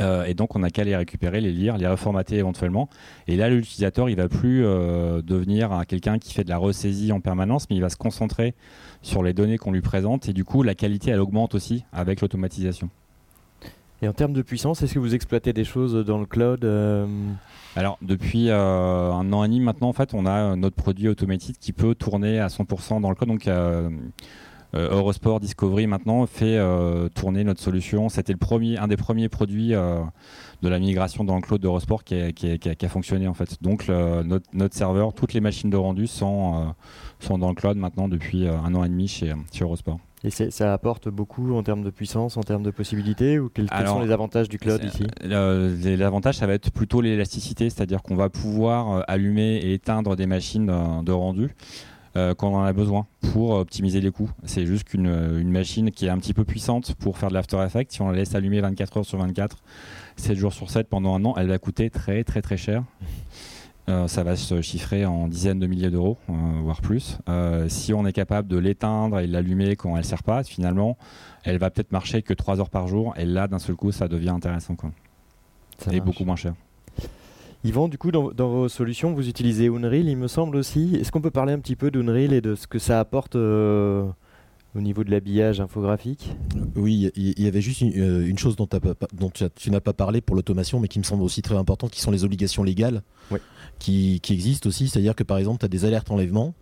[0.00, 2.88] Euh, et donc on n'a qu'à les récupérer, les lire, les reformater éventuellement.
[3.26, 7.20] Et là, l'utilisateur, il va plus euh, devenir quelqu'un qui fait de la ressaisie en
[7.20, 8.54] permanence, mais il va se concentrer
[9.02, 10.28] sur les données qu'on lui présente.
[10.28, 12.90] Et du coup, la qualité, elle augmente aussi avec l'automatisation.
[14.02, 17.06] Et en termes de puissance, est-ce que vous exploitez des choses dans le cloud euh
[17.76, 21.72] Alors, depuis un an et demi maintenant, en fait, on a notre produit automatique qui
[21.72, 23.28] peut tourner à 100% dans le cloud.
[23.28, 23.46] Donc,
[24.74, 28.08] euh, Eurosport Discovery maintenant fait euh, tourner notre solution.
[28.08, 30.00] C'était le premier, un des premiers produits euh,
[30.62, 33.62] de la migration dans le cloud d'Eurosport qui, a, fonctionné en fait.
[33.62, 36.74] Donc notre, serveur, toutes les machines de rendu sont,
[37.18, 39.98] sont dans le cloud maintenant depuis un an et demi chez, Eurosport.
[40.22, 44.00] Et ça apporte beaucoup en termes de puissance, en termes de possibilités ou quels, sont
[44.00, 45.06] les avantages du cloud ici?
[45.24, 50.66] L'avantage, ça va être plutôt l'élasticité, c'est-à-dire qu'on va pouvoir allumer et éteindre des machines
[50.66, 51.54] de rendu.
[52.16, 54.30] Euh, quand on en a besoin pour optimiser les coûts.
[54.44, 57.62] C'est juste qu'une une machine qui est un petit peu puissante pour faire de l'After
[57.64, 59.58] Effects, si on la laisse allumer 24 heures sur 24,
[60.16, 62.82] 7 jours sur 7 pendant un an, elle va coûter très très très cher.
[63.88, 66.32] Euh, ça va se chiffrer en dizaines de milliers d'euros, euh,
[66.62, 67.18] voire plus.
[67.68, 70.98] si on est capable de l'éteindre et de l'allumer quand elle ne sert pas, finalement,
[71.44, 73.14] elle va peut-être marcher que 3 heures par jour.
[73.18, 74.74] Et là, d'un seul coup, ça devient intéressant.
[74.74, 74.90] Quoi.
[75.78, 76.54] Ça et beaucoup moins cher.
[77.62, 80.96] Yvan, du coup, dans, vos solutions, vous utilisez Unreal, il me semble aussi.
[80.96, 84.06] Est-ce qu'on peut parler un petit peu d'Unreal et de ce que ça apporte euh,
[84.74, 86.34] au niveau de l'habillage infographique?
[86.74, 88.66] Oui, il y, avait juste une, euh, chose dont,
[89.54, 92.10] tu n'as pas parlé pour l'automation, mais qui me semble aussi très importante, qui sont
[92.10, 93.02] les obligations légales
[93.78, 94.88] qui, qui, existent aussi.
[94.88, 96.54] C'est-à-dire que par exemple, tu as des alertes enlèvement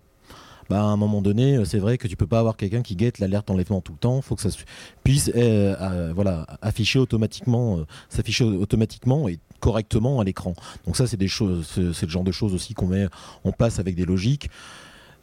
[0.68, 2.94] bah, à un moment donné, euh, c'est vrai que tu peux pas avoir quelqu'un qui
[2.94, 4.16] guette l'alerte enlèvement tout le temps.
[4.16, 4.50] Il faut que ça
[5.02, 10.54] puisse euh, voilà, afficher automatiquement, euh, s'afficher automatiquement et correctement à l'écran.
[10.86, 13.06] Donc ça, c'est des choses, c'est le genre de choses aussi qu'on met,
[13.44, 14.50] on passe avec des logiques.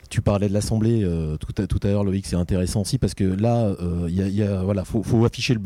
[0.10, 1.04] Tu parlais de l'assemblée
[1.40, 3.76] tout à, tout l'heure, Loïc, c'est intéressant aussi parce que là,
[4.64, 5.62] voilà, faut, afficher le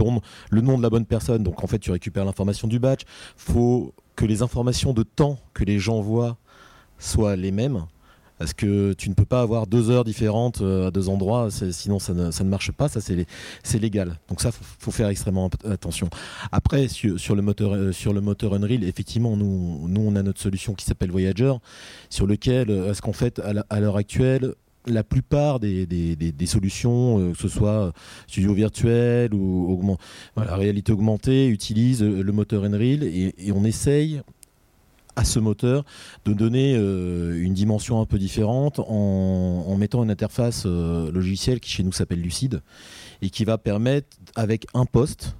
[0.50, 1.44] le nom de la bonne personne.
[1.44, 3.02] Donc en fait, tu récupères l'information du batch.
[3.36, 6.38] Faut que les informations de temps que les gens voient
[7.00, 7.86] soient les mêmes.
[8.40, 12.00] Parce que tu ne peux pas avoir deux heures différentes euh, à deux endroits, sinon
[12.00, 14.18] ça ne, marche pas, ça c'est légal.
[14.30, 16.10] Donc ça, faut, faut faire extrêmement attention.
[16.54, 20.74] Après, sur, le moteur, euh, sur le Unreal, effectivement, nous, nous on a notre solution
[20.74, 21.54] qui s'appelle Voyager,
[22.10, 24.54] sur lequel, euh, est-ce qu'en fait, à l'heure actuelle,
[24.86, 25.86] la plupart des,
[26.46, 27.92] solutions, que ce soit
[28.28, 29.98] studio virtuel ou
[30.38, 34.22] la réalité augmentée, utilisent le moteur Unreal et on essaye
[35.16, 35.84] à ce moteur
[36.26, 41.91] de donner une dimension un peu différente en, mettant une interface logicielle qui chez nous
[41.91, 42.62] s'appelle Lucide
[43.22, 45.36] et qui va permettre avec un poste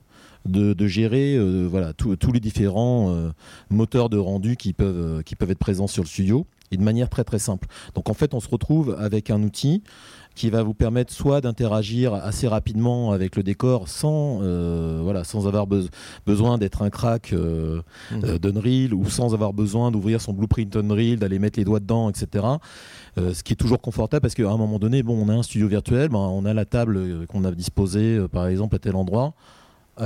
[0.46, 3.32] de, gérer voilà, tous les différents
[3.70, 7.10] moteurs de rendu qui peuvent, qui peuvent être présents sur le studio et de manière
[7.10, 7.68] très très simple.
[7.96, 9.84] Donc en fait on se retrouve avec un outil
[10.40, 15.48] qui va vous permettre soit d'interagir assez rapidement avec le décor sans, euh, voilà, sans
[15.48, 15.68] avoir
[16.26, 17.82] besoin d'être un crack euh,
[18.12, 18.16] mmh.
[18.24, 22.10] euh, d'Unreal ou sans avoir besoin d'ouvrir son blueprint Unreal, d'aller mettre les doigts dedans,
[22.10, 22.46] etc.
[23.18, 25.68] ce qui est toujours confortable parce qu'à un moment donné, bon, on a un studio
[25.68, 29.34] virtuel, ben, on a la table qu'on a disposée par exemple à tel endroit.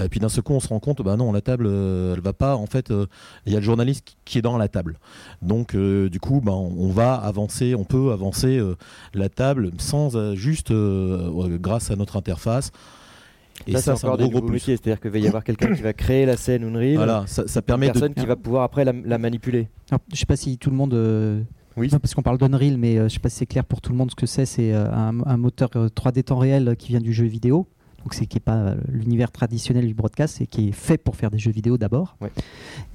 [0.01, 2.33] Et puis d'un seul coup, on se rend compte, bah non, la table, elle va
[2.33, 2.55] pas.
[2.55, 2.91] En fait,
[3.45, 4.99] il y a le journaliste qui est dans la table.
[5.41, 8.61] Donc, du coup, bah, on va avancer, on peut avancer
[9.13, 12.71] la table sans juste grâce à notre interface.
[13.67, 15.93] Et ça, c'est encore des nouveaux métiers, c'est-à-dire qu'il va y avoir quelqu'un qui va
[15.93, 16.95] créer la scène Unreal.
[16.95, 19.69] Voilà, ça, permet une personne qui va pouvoir après la, manipuler.
[19.91, 21.45] Je je sais pas si tout le monde.
[21.75, 21.89] Oui.
[21.89, 24.11] parce qu'on parle d'Unreal, mais je sais pas si c'est clair pour tout le monde
[24.11, 24.45] ce que c'est.
[24.45, 27.67] C'est un, un, moteur 3D temps réel qui vient du jeu vidéo
[28.03, 31.15] donc c'est qui n'est pas euh, l'univers traditionnel du broadcast, c'est qui est fait pour
[31.15, 32.17] faire des jeux vidéo d'abord,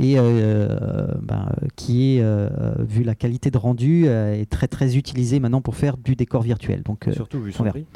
[0.00, 2.48] et euh, ben, qui est, euh,
[2.78, 6.82] vu la qualité de rendu, est très très utilisé maintenant pour faire du décor virtuel.
[6.82, 7.86] Donc surtout vu son prix.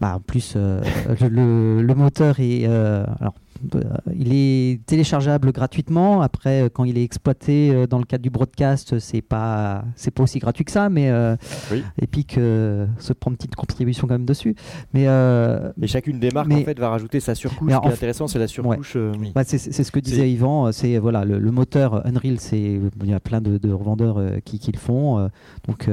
[0.00, 3.34] Bah, en plus, le, le, moteur est alors
[3.74, 3.80] euh,
[4.14, 6.22] il est téléchargeable gratuitement.
[6.22, 10.10] Après, euh, quand il est exploité euh, dans le cadre du broadcast, c'est pas c'est
[10.10, 11.10] pas aussi gratuit que ça, mais
[12.00, 14.54] Epic se prend une petite contribution quand même dessus.
[14.94, 15.06] Mais
[15.86, 17.72] chacune des marques en fait va rajouter sa surcouche.
[17.72, 18.96] Ce qui est intéressant, c'est la surcouche.
[19.34, 20.72] Bah, c'est ce que disait Yvan.
[20.72, 22.38] C'est voilà le, moteur Unreal.
[22.40, 25.30] C'est il y a plein de, revendeurs qui, qui, le font.
[25.66, 25.88] donc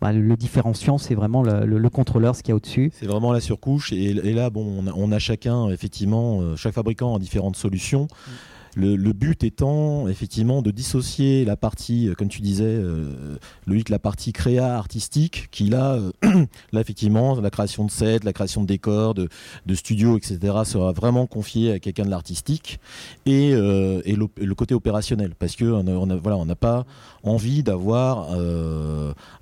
[0.00, 2.90] bah, le différenciant, c'est vraiment le, contrôleur, ce qu'il y a au-dessus.
[2.94, 3.92] C'est vraiment la surcouche.
[3.92, 8.04] Et, là, bon, on a, chacun, effectivement, euh, chaque fabricant a différentes solutions.
[8.04, 8.30] Mm.
[8.76, 13.98] Le, but étant effectivement de dissocier la partie, euh, comme tu disais, euh, Loïc, la
[13.98, 16.12] partie créa artistique, qui là, euh,
[16.72, 19.28] là effectivement, la création de sets, la création de décors, de,
[19.74, 22.78] studios, etc., sera vraiment confiée à quelqu'un de l'artistique,
[23.26, 26.84] et, et le, côté opérationnel, parce que on a, voilà, on n'a pas
[27.22, 28.30] envie d'avoir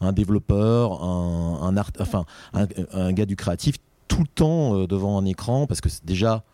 [0.00, 3.76] un développeur, un, art, enfin, un, un, gars du créatif
[4.06, 6.44] tout le temps devant un écran, parce que déjà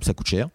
[0.00, 0.48] ça coûte cher,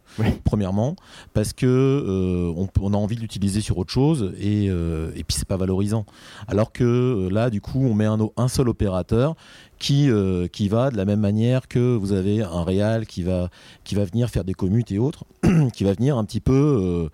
[0.44, 0.96] premièrement,
[1.34, 5.36] parce que euh, on, a envie de l'utiliser sur autre chose et, euh, et puis
[5.38, 6.06] c'est pas valorisant.
[6.48, 9.36] Alors que euh, là, du coup, on met un, un seul opérateur
[9.80, 13.50] qui, euh, qui va de la même manière que vous avez un réal qui va,
[13.84, 15.26] qui va venir faire des commutes et autres,
[15.74, 17.10] qui va venir un petit peu euh,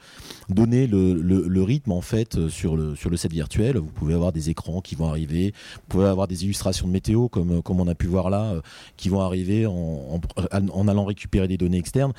[0.53, 3.77] donner le, le, rythme en fait sur le, sur le set virtuel.
[3.77, 7.27] Vous pouvez avoir des écrans qui vont arriver, vous pouvez avoir des illustrations de météo
[7.27, 8.61] comme, comme on a pu voir là, euh,
[8.97, 12.13] qui vont arriver en, en, allant récupérer des données externes.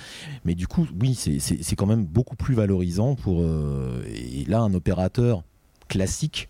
[0.44, 3.42] Mais du coup, oui, c'est quand même beaucoup plus valorisant pour...
[3.42, 5.42] et là, un opérateur
[5.88, 6.48] classique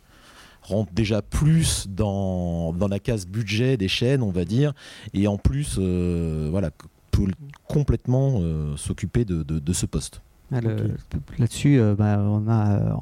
[0.62, 4.72] rentre déjà plus dans, dans la case budget des chaînes, on va dire,
[5.12, 6.70] et en plus, euh, voilà,
[7.10, 7.26] peut
[7.68, 10.22] complètement euh, s'occuper de, de, ce poste.
[10.50, 10.60] Ah,
[11.38, 12.96] là-dessus, euh, bah, on a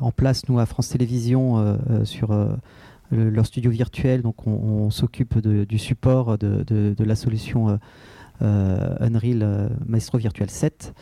[0.00, 2.32] en, place, nous, à France Télévisions, sur
[3.10, 7.78] leur studio virtuel, donc on, s'occupe du support de, de, la solution
[8.40, 10.94] Unreal Maestro Virtual 7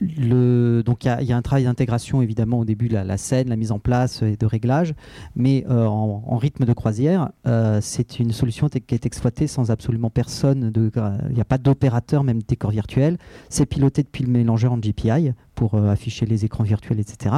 [0.00, 3.70] donc il y, a un travail d'intégration évidemment au début de la, scène, la mise
[3.70, 4.94] en place et de réglage,
[5.36, 10.08] mais euh, en, rythme de croisière, euh, c'est une solution qui est exploitée sans absolument
[10.08, 10.72] personne.
[10.74, 13.18] Il n'y a pas d'opérateur, même décor virtuel.
[13.50, 17.34] C'est piloté depuis le mélangeur en GPI pour euh, afficher les écrans virtuels, etc.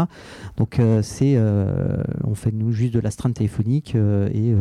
[0.57, 1.37] Donc c'est,
[2.25, 4.55] on fait nous juste de l'astreinte téléphonique et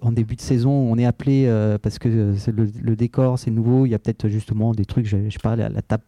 [0.00, 3.86] en début de saison, on est appelé euh, parce que le, décor, c'est nouveau.
[3.86, 6.04] Il y a peut-être justement des trucs, je, sais pas, la, table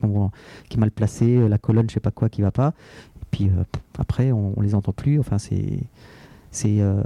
[0.68, 2.74] qui est mal placée, la colonne, je sais pas quoi, qui va pas.
[3.16, 3.64] Et puis euh,
[3.98, 5.18] après, on, on les entend plus.
[5.18, 5.86] Enfin, c'est
[6.66, 7.02] euh,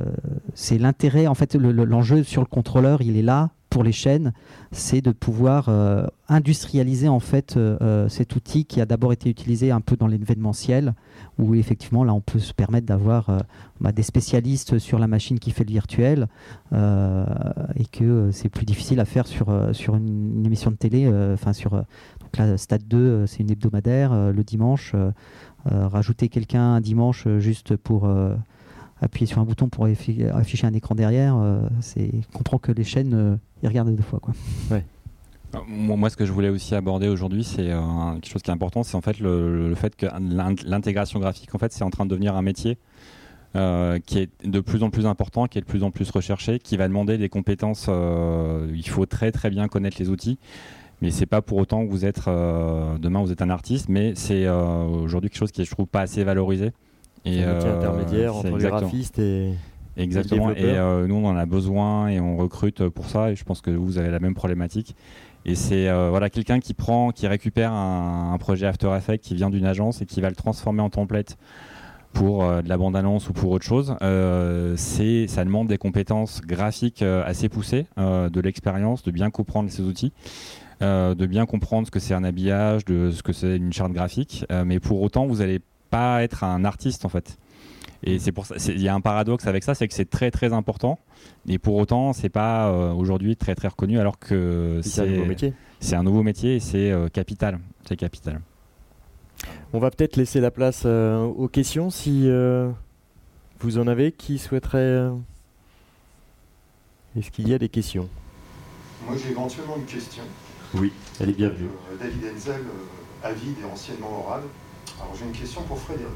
[0.79, 1.27] l'intérêt.
[1.27, 4.33] En fait, l'enjeu sur le contrôleur, il est là pour les chaînes,
[4.71, 9.29] c'est de pouvoir euh, industrialiser en fait euh, euh, cet outil qui a d'abord été
[9.29, 10.95] utilisé un peu dans l'événementiel,
[11.41, 13.43] où effectivement là on peut se permettre d'avoir
[13.81, 16.29] bah, des spécialistes sur la machine qui fait le virtuel,
[16.73, 21.09] et que c'est plus difficile à faire sur, sur une, émission de télé.
[21.33, 24.95] Enfin sur donc là Stade 2, c'est une hebdomadaire le dimanche.
[25.65, 28.09] rajouter quelqu'un un dimanche juste pour
[29.01, 33.15] appuyer sur un bouton pour afficher un écran derrière, euh, c'est comprend que les chaînes
[33.15, 34.35] euh, y regardent deux fois quoi.
[34.71, 34.85] Ouais.
[35.55, 38.83] Euh, moi, ce que je voulais aussi aborder aujourd'hui, c'est quelque chose qui est important,
[38.83, 40.07] c'est en fait le, fait que
[40.67, 42.79] l'intégration graphique, en fait, c'est en train de devenir un métier
[43.55, 46.77] qui est de plus en plus important, qui est de plus en plus recherché, qui
[46.77, 47.89] va demander des compétences.
[47.89, 50.39] il faut très très bien connaître les outils
[51.03, 54.49] mais c'est pas pour autant que vous êtes demain vous êtes un artiste, mais c'est
[54.49, 56.73] aujourd'hui quelque chose qui est je trouve pas assez valorisé.
[57.25, 59.53] Et un intermédiaire entre les graphistes et
[59.97, 60.51] Exactement.
[60.53, 60.75] Et
[61.07, 63.31] nous, on en a besoin et on recrute pour ça.
[63.31, 64.97] Et je pense que vous avez la même problématique.
[65.47, 69.51] Et c'est voilà quelqu'un qui prend, qui récupère un, un, projet After Effects qui vient
[69.51, 71.37] d'une agence et qui va le transformer en template
[72.15, 76.41] pour euh, de la bande-annonce ou pour autre chose, euh, c'est, ça demande des compétences
[76.41, 80.13] graphiques euh, assez poussées, de l'expérience, de bien comprendre ces outils.
[80.81, 84.47] de bien comprendre ce que c'est un habillage, de ce que c'est une charte graphique,
[84.65, 85.61] mais pour autant vous n'allez
[85.97, 87.29] pas être un artiste en fait.
[88.03, 90.31] Et c'est pour ça, il y a un paradoxe avec ça, c'est que c'est très
[90.31, 90.95] très important,
[91.53, 92.57] et pour autant c'est pas
[93.03, 95.53] aujourd'hui très très reconnu, alors que c'est un nouveau métier.
[95.81, 98.41] C'est un nouveau métier et c'est capital, c'est capital.
[99.73, 102.71] On va peut-être laisser la place euh, aux questions si euh,
[103.61, 104.13] vous en avez.
[104.13, 104.79] Qui souhaiterait.
[104.79, 105.11] Euh,
[107.19, 108.09] est-ce qu'il y a des questions?
[109.07, 110.23] Moi j'ai éventuellement une question.
[110.75, 111.69] Oui, elle est bienvenue.
[112.01, 112.63] David Enzel,
[113.23, 114.43] avide et anciennement oral.
[115.01, 116.13] Alors j'ai une question pour Frédéric.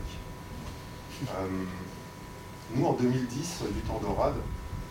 [2.74, 4.34] nous en 2010, du temps d'Orad,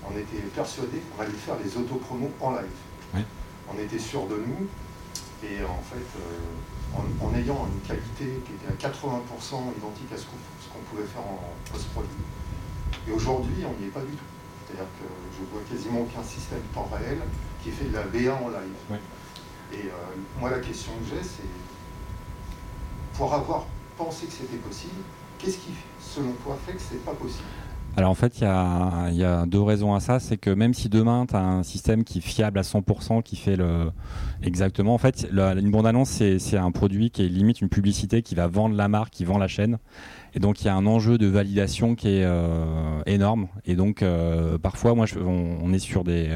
[0.05, 3.23] on était persuadés qu'on allait faire les autopromos en live.
[3.69, 4.67] On était sûr de nous
[5.43, 6.05] et en fait
[6.95, 11.39] en, ayant une qualité qui était à 80% identique à ce qu'on pouvait faire en
[11.71, 12.09] post-produit.
[13.07, 14.31] Et aujourd'hui, on n'y est pas du tout.
[14.65, 15.07] C'est-à-dire que
[15.37, 17.19] je vois quasiment aucun système temps réel
[17.63, 18.99] qui fait de la BA en live.
[19.73, 19.91] Et euh,
[20.39, 21.47] moi, la question que j'ai, c'est
[23.17, 23.65] pour avoir
[23.97, 24.93] pensé que c'était possible,
[25.39, 27.43] qu'est-ce qui, selon toi, fait que ce n'est pas possible?
[27.95, 30.19] Alors en fait, il y, a, deux raisons à ça.
[30.19, 33.35] C'est que même si demain, tu as un système qui est fiable à 100%, qui
[33.35, 33.57] fait
[34.43, 38.45] exactement, en fait, une bande-annonce, c'est un produit qui est limite une publicité qui va
[38.45, 39.79] vendre la marque, qui vend la chaîne.
[40.35, 43.47] Et donc, il y a un enjeu de validation qui est euh, énorme.
[43.65, 46.29] Et donc, euh, parfois, moi, on, est sur des,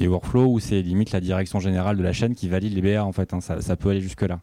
[0.00, 3.12] workflows où c'est limite la direction générale de la chaîne qui valide les BA, en
[3.12, 3.32] fait.
[3.32, 3.40] Hein.
[3.40, 4.40] ça peut aller jusque-là.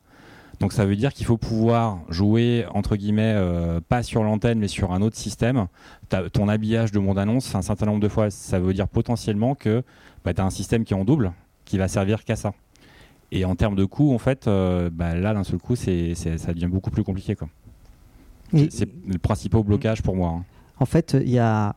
[0.59, 4.67] Donc ça veut dire qu'il faut pouvoir jouer entre guillemets euh, pas sur l'antenne mais
[4.67, 5.67] sur un autre système.
[6.31, 9.83] ton habillage de monde annonce un certain nombre de fois, ça veut dire potentiellement que
[10.23, 11.33] bah, tu as un système qui est en double
[11.65, 12.53] qui va servir qu'à ça.
[13.31, 16.53] Et en termes de coût, en fait, euh, bah, là d'un seul coup, c'est, ça
[16.53, 17.35] devient beaucoup plus compliqué.
[18.69, 20.29] C'est le principal blocage pour moi.
[20.37, 20.43] Hein.
[20.79, 21.75] En fait, il y a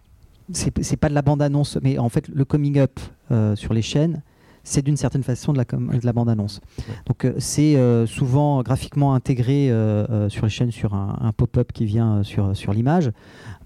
[0.53, 3.01] c'est pas de la bande annonce, mais en fait le coming up
[3.31, 4.23] euh, sur les chaînes,
[4.67, 6.61] c'est d'une certaine façon de la, de la bande-annonce.
[7.07, 11.85] Donc euh, c'est euh, souvent graphiquement intégré euh, sur les chaînes sur un, pop-up qui
[11.85, 13.13] vient sur, sur l'image,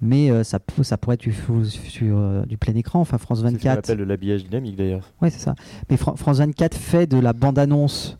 [0.02, 1.28] mais ça, ça pourrait être
[1.72, 3.00] sur, du plein écran.
[3.00, 3.60] Enfin, France 24.
[3.60, 5.10] C'est ce qu'on appelle l'habillage dynamique d'ailleurs.
[5.22, 5.54] Oui, c'est ça.
[5.88, 8.18] Mais France 24 fait de la bande-annonce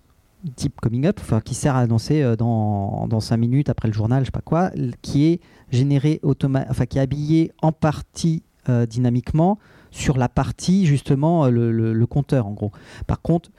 [0.57, 4.23] type coming up, enfin, qui sert à annoncer dans, dans 5 minutes après le journal,
[4.23, 4.71] je sais pas quoi,
[5.03, 8.43] qui est généré enfin, qui est habillé en partie
[8.89, 9.59] dynamiquement
[9.91, 12.73] sur la partie justement euh, le, compteur en gros.
[13.07, 13.51] Par contre,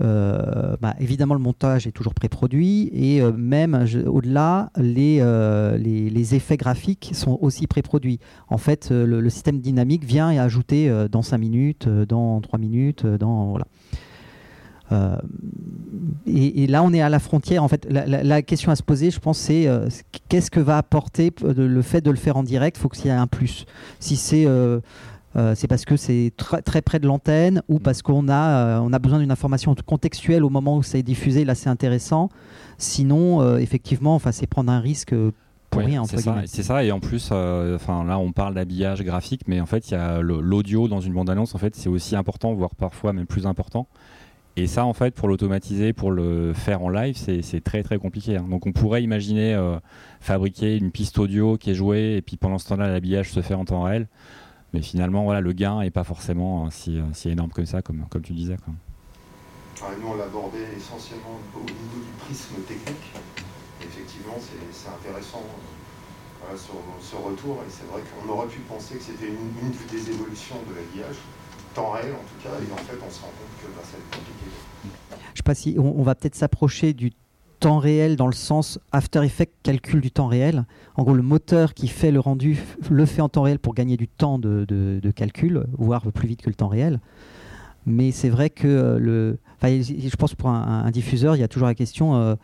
[0.00, 5.20] euh, bah, évidemment, le montage est toujours pré-produit et euh, même au-delà, les,
[5.78, 8.20] les, effets graphiques sont aussi pré-produits.
[8.48, 13.50] En fait, le, système dynamique vient et ajouter dans 5 minutes, dans 3 minutes, dans.
[13.50, 13.66] Voilà.
[16.26, 17.62] Et, là, on est à la frontière.
[17.62, 19.68] En fait, la, question à se poser, je pense, c'est
[20.28, 22.76] qu'est-ce que va apporter le fait de le faire en direct?
[22.76, 23.66] Il faut qu'il y ait un plus.
[24.00, 24.46] Si c'est
[25.36, 27.80] euh, c'est parce que c'est très près de l'antenne ou mm.
[27.80, 31.02] parce qu'on a, euh, on a besoin d'une information contextuelle au moment où ça est
[31.02, 31.44] diffusé.
[31.44, 32.30] Là, c'est intéressant.
[32.78, 35.14] Sinon, euh, effectivement, enfin, c'est prendre un risque
[35.70, 36.02] pour rien.
[36.04, 36.82] C'est ça, c'est ça.
[36.82, 40.20] Et en plus, enfin là, on parle d'habillage graphique, mais en fait, il y a
[40.20, 41.54] l'audio dans une bande-annonce.
[41.54, 43.86] En fait, c'est aussi important, voire parfois même plus important.
[44.56, 48.36] Et ça, en fait, pour l'automatiser, pour le faire en live, c'est très très compliqué.
[48.36, 48.46] Hein.
[48.50, 49.56] Donc, on pourrait imaginer
[50.18, 53.54] fabriquer une piste audio qui est jouée et puis pendant ce temps-là, l'habillage se fait
[53.54, 54.08] en temps réel.
[54.72, 57.82] Mais finalement, voilà, le gain n'est pas forcément euh, si, euh, si, énorme comme ça,
[57.82, 58.56] comme, comme tu disais.
[58.56, 58.74] Quoi.
[60.00, 63.12] nous, on l'abordait essentiellement au niveau du prisme technique.
[63.80, 65.42] effectivement, c'est intéressant
[66.50, 67.62] euh, ce, retour.
[67.66, 71.16] Et c'est vrai qu'on aurait pu penser que c'était une, des évolutions de l'habillage,
[71.74, 72.54] temps réel en tout cas.
[72.54, 74.46] Et en fait, on se rend compte que bah, ça va être compliqué.
[75.34, 77.10] Je sais pas si on va peut-être s'approcher du
[77.60, 80.64] temps réel dans le sens After Effects calcul du temps réel.
[80.96, 82.58] En gros, le moteur qui fait le rendu
[82.90, 86.48] le fait en temps réel pour gagner du temps de, calcul, voire plus vite que
[86.48, 87.00] le temps réel.
[87.86, 91.68] Mais c'est vrai que euh, le, je pense pour un, diffuseur, il y a toujours
[91.68, 92.34] la question, euh,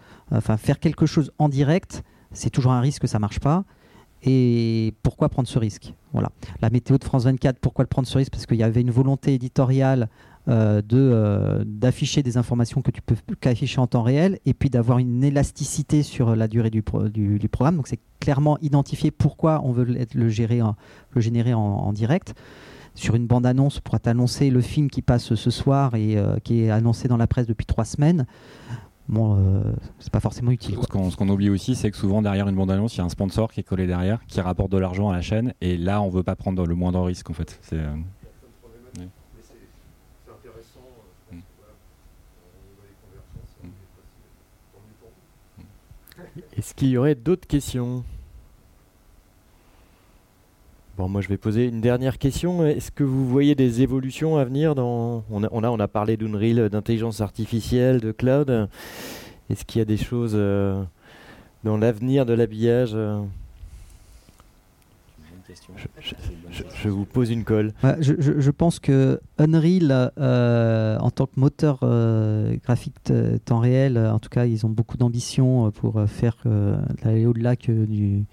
[0.59, 2.03] faire quelque chose en direct,
[2.33, 3.65] c'est toujours un risque que ça marche pas.
[4.23, 5.95] Et pourquoi prendre ce risque?
[6.13, 6.31] Voilà.
[6.61, 8.33] La météo de France 24, pourquoi le prendre ce risque?
[8.33, 10.09] Parce qu'il y avait une volonté éditoriale
[10.49, 14.99] euh, euh, d'afficher des informations que tu peux qu'afficher en temps réel et puis d'avoir
[14.99, 17.77] une élasticité sur la durée du, du, programme.
[17.77, 19.85] Donc c'est clairement identifié pourquoi on veut
[20.15, 20.61] le, gérer
[21.11, 22.35] le générer en, direct.
[22.95, 27.09] sur une bande-annonce pour t'annoncer le film qui passe ce soir et qui est annoncé
[27.09, 28.25] dans la presse depuis trois semaines
[29.09, 29.65] bon,
[29.99, 30.77] c'est pas forcément utile.
[30.81, 33.53] Ce qu'on oublie aussi, c'est que souvent derrière une bande-annonce, il y a un sponsor
[33.53, 36.23] qui est collé derrière, qui rapporte de l'argent à la chaîne, et là, on veut
[36.23, 37.59] pas prendre le moindre risque en fait.
[37.63, 37.79] C'est
[46.57, 48.03] Est-ce qu'il y aurait d'autres questions?
[50.97, 52.65] Bon, moi je vais poser une dernière question.
[52.65, 56.71] Est-ce que vous voyez des évolutions à venir dans on a, on a, parlé d'Unreal,
[56.71, 58.71] d'intelligence artificielle, de cloud.
[59.51, 60.83] Est-ce qu'il y a des choses euh,
[61.63, 63.21] dans l'avenir de l'habillage euh?
[66.83, 67.73] Je, vous pose une colle.
[68.01, 72.97] je, pense que Unreal, euh, en tant que moteur euh, graphique
[73.45, 76.37] temps réel, en tout cas, ils ont beaucoup d'ambition pour faire
[77.03, 78.25] aller au-delà que du,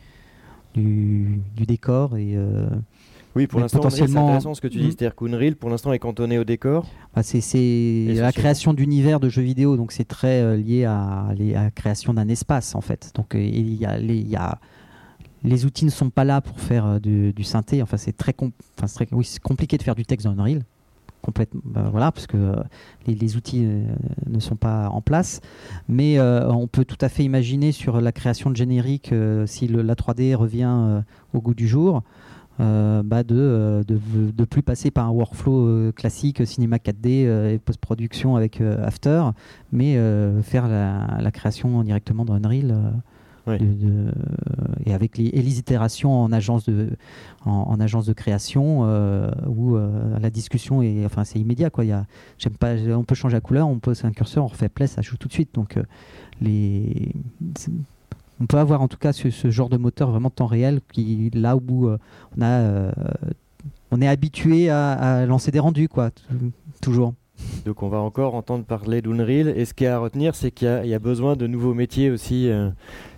[0.76, 2.38] du, décor et
[3.36, 4.84] oui, pour l'instant, c'est intéressant ce que tu dis.
[4.84, 4.92] Hmm.
[4.92, 6.86] C'est-à-dire qu'Unreal, pour l'instant, est cantonné au décor.
[7.16, 12.14] Bah, c'est la création d'univers de jeux vidéo, donc c'est très lié à, la création
[12.14, 13.12] d'un espace, en fait.
[13.16, 14.60] Donc il y a, il y a
[15.44, 17.82] les outils ne sont pas là pour faire euh, du, synthé.
[17.82, 20.64] Enfin, c'est très, compliqué de faire du texte dans Unreal.
[21.22, 22.56] Complètement, bah, voilà, parce que euh,
[23.08, 23.86] les, outils euh,
[24.28, 25.42] ne sont pas en place.
[25.88, 29.14] Mais on peut tout à fait imaginer sur la création de générique,
[29.46, 31.02] si la 3D revient
[31.34, 32.04] au goût du jour,
[32.60, 39.30] bah de, de, plus passer par un workflow classique cinéma 4D et post-production avec After,
[39.72, 39.98] mais
[40.42, 42.94] faire la, création directement dans Unreal
[44.86, 46.92] et avec les, les, itérations en agence de,
[47.46, 51.70] en, agence de création euh, où euh, la discussion est, enfin, c'est immédiat.
[51.70, 51.86] Quoi.
[51.86, 52.06] Y a,
[52.38, 55.02] j'aime pas, on peut changer la couleur, on pose un curseur, on refait play, ça
[55.02, 55.54] joue tout de suite.
[55.54, 55.84] Donc, euh,
[56.40, 57.12] les,
[58.40, 61.58] on peut avoir en tout cas ce, genre de moteur vraiment temps réel qui, là
[61.58, 62.92] où on, a,
[63.92, 66.12] on est habitué à, lancer des rendus, quoi,
[66.82, 67.14] toujours.
[67.66, 69.48] Donc on va encore entendre parler d'Unreal.
[69.50, 71.74] Et ce qu'il y a à retenir, c'est qu'il y, y, a besoin de nouveaux
[71.74, 72.50] métiers aussi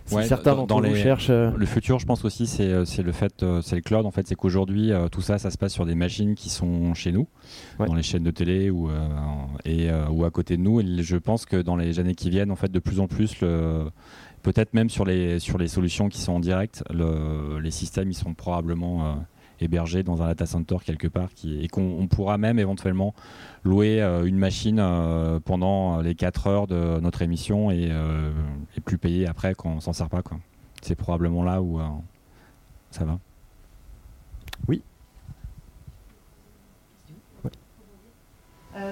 [0.05, 1.29] certains dans, les, cherchent.
[1.29, 4.05] Euh, le futur, je pense aussi, c'est euh, le fait, euh, c'est le cloud.
[4.05, 7.11] En fait, c'est qu'aujourd'hui, tout ça, ça se passe sur des machines qui sont chez
[7.11, 7.27] nous,
[7.79, 8.89] dans les chaînes de télé ou
[9.65, 10.81] et ou à côté de nous.
[10.81, 13.35] Et je pense que dans les années qui viennent, en fait, de plus en plus,
[14.41, 18.15] peut-être même sur les sur les solutions qui sont en direct, le, les systèmes, ils
[18.15, 19.17] sont probablement
[19.65, 23.13] hébergé dans un data center quelque part qui, et qu'on pourra même éventuellement
[23.63, 28.31] louer euh, une machine euh, pendant les 4 heures de notre émission et, euh,
[28.77, 30.21] et plus payer après quand on s'en sert pas.
[30.81, 31.79] C'est probablement là où
[32.91, 33.19] ça va.
[34.67, 34.81] Oui.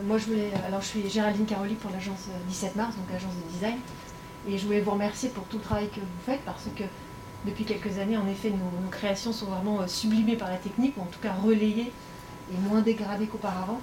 [0.06, 0.50] moi, je voulais.
[0.66, 3.78] Alors, je suis Géraldine Caroli pour l'agence 17 mars, donc agence de design.
[4.48, 6.84] Et je voulais vous remercier pour tout le travail que vous faites parce que
[7.46, 11.02] depuis quelques années, en effet, nos, créations sont vraiment euh, sublimées par la technique, ou
[11.02, 11.92] en tout cas relayées
[12.52, 13.82] et moins dégradées qu'auparavant.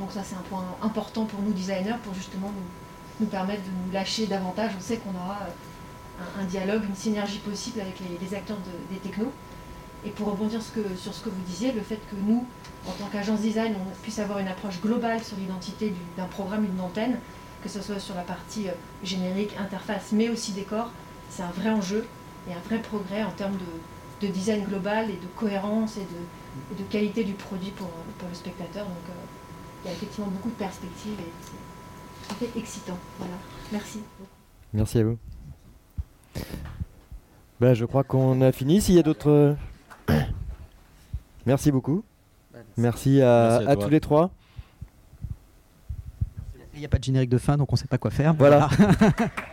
[0.00, 2.50] Donc ça, c'est un point important pour nous designers, pour justement
[3.20, 4.72] nous, permettre de nous lâcher davantage.
[4.76, 8.58] On sait qu'on aura euh, un, dialogue, une synergie possible avec les, acteurs
[8.90, 9.32] des technos.
[10.04, 12.44] Et pour rebondir sur ce que vous disiez, le fait que nous,
[12.88, 16.80] en tant qu'agence design, on puisse avoir une approche globale sur l'identité d'un programme, d'une
[16.80, 17.18] antenne,
[17.62, 18.72] que ce soit sur la partie euh,
[19.04, 20.90] générique, interface, mais aussi décor,
[21.30, 22.04] c'est un vrai enjeu
[22.48, 23.56] et un vrai progrès en termes
[24.20, 26.06] de, design global et de cohérence et
[26.76, 27.88] de, qualité du produit pour,
[28.28, 28.84] le spectateur.
[28.84, 32.98] Donc euh, il y a effectivement beaucoup de perspectives et c'est fait excitant.
[33.18, 33.34] Voilà.
[33.72, 34.00] Merci.
[34.72, 35.18] Merci à vous.
[37.60, 38.80] Ben, je crois qu'on a fini.
[38.80, 39.56] S'il y a d'autres.
[41.46, 42.04] Merci beaucoup.
[42.76, 44.30] Merci à, tous les trois.
[46.74, 48.34] Il n'y a pas de générique de fin, donc on ne sait pas quoi faire.
[48.34, 48.70] Voilà.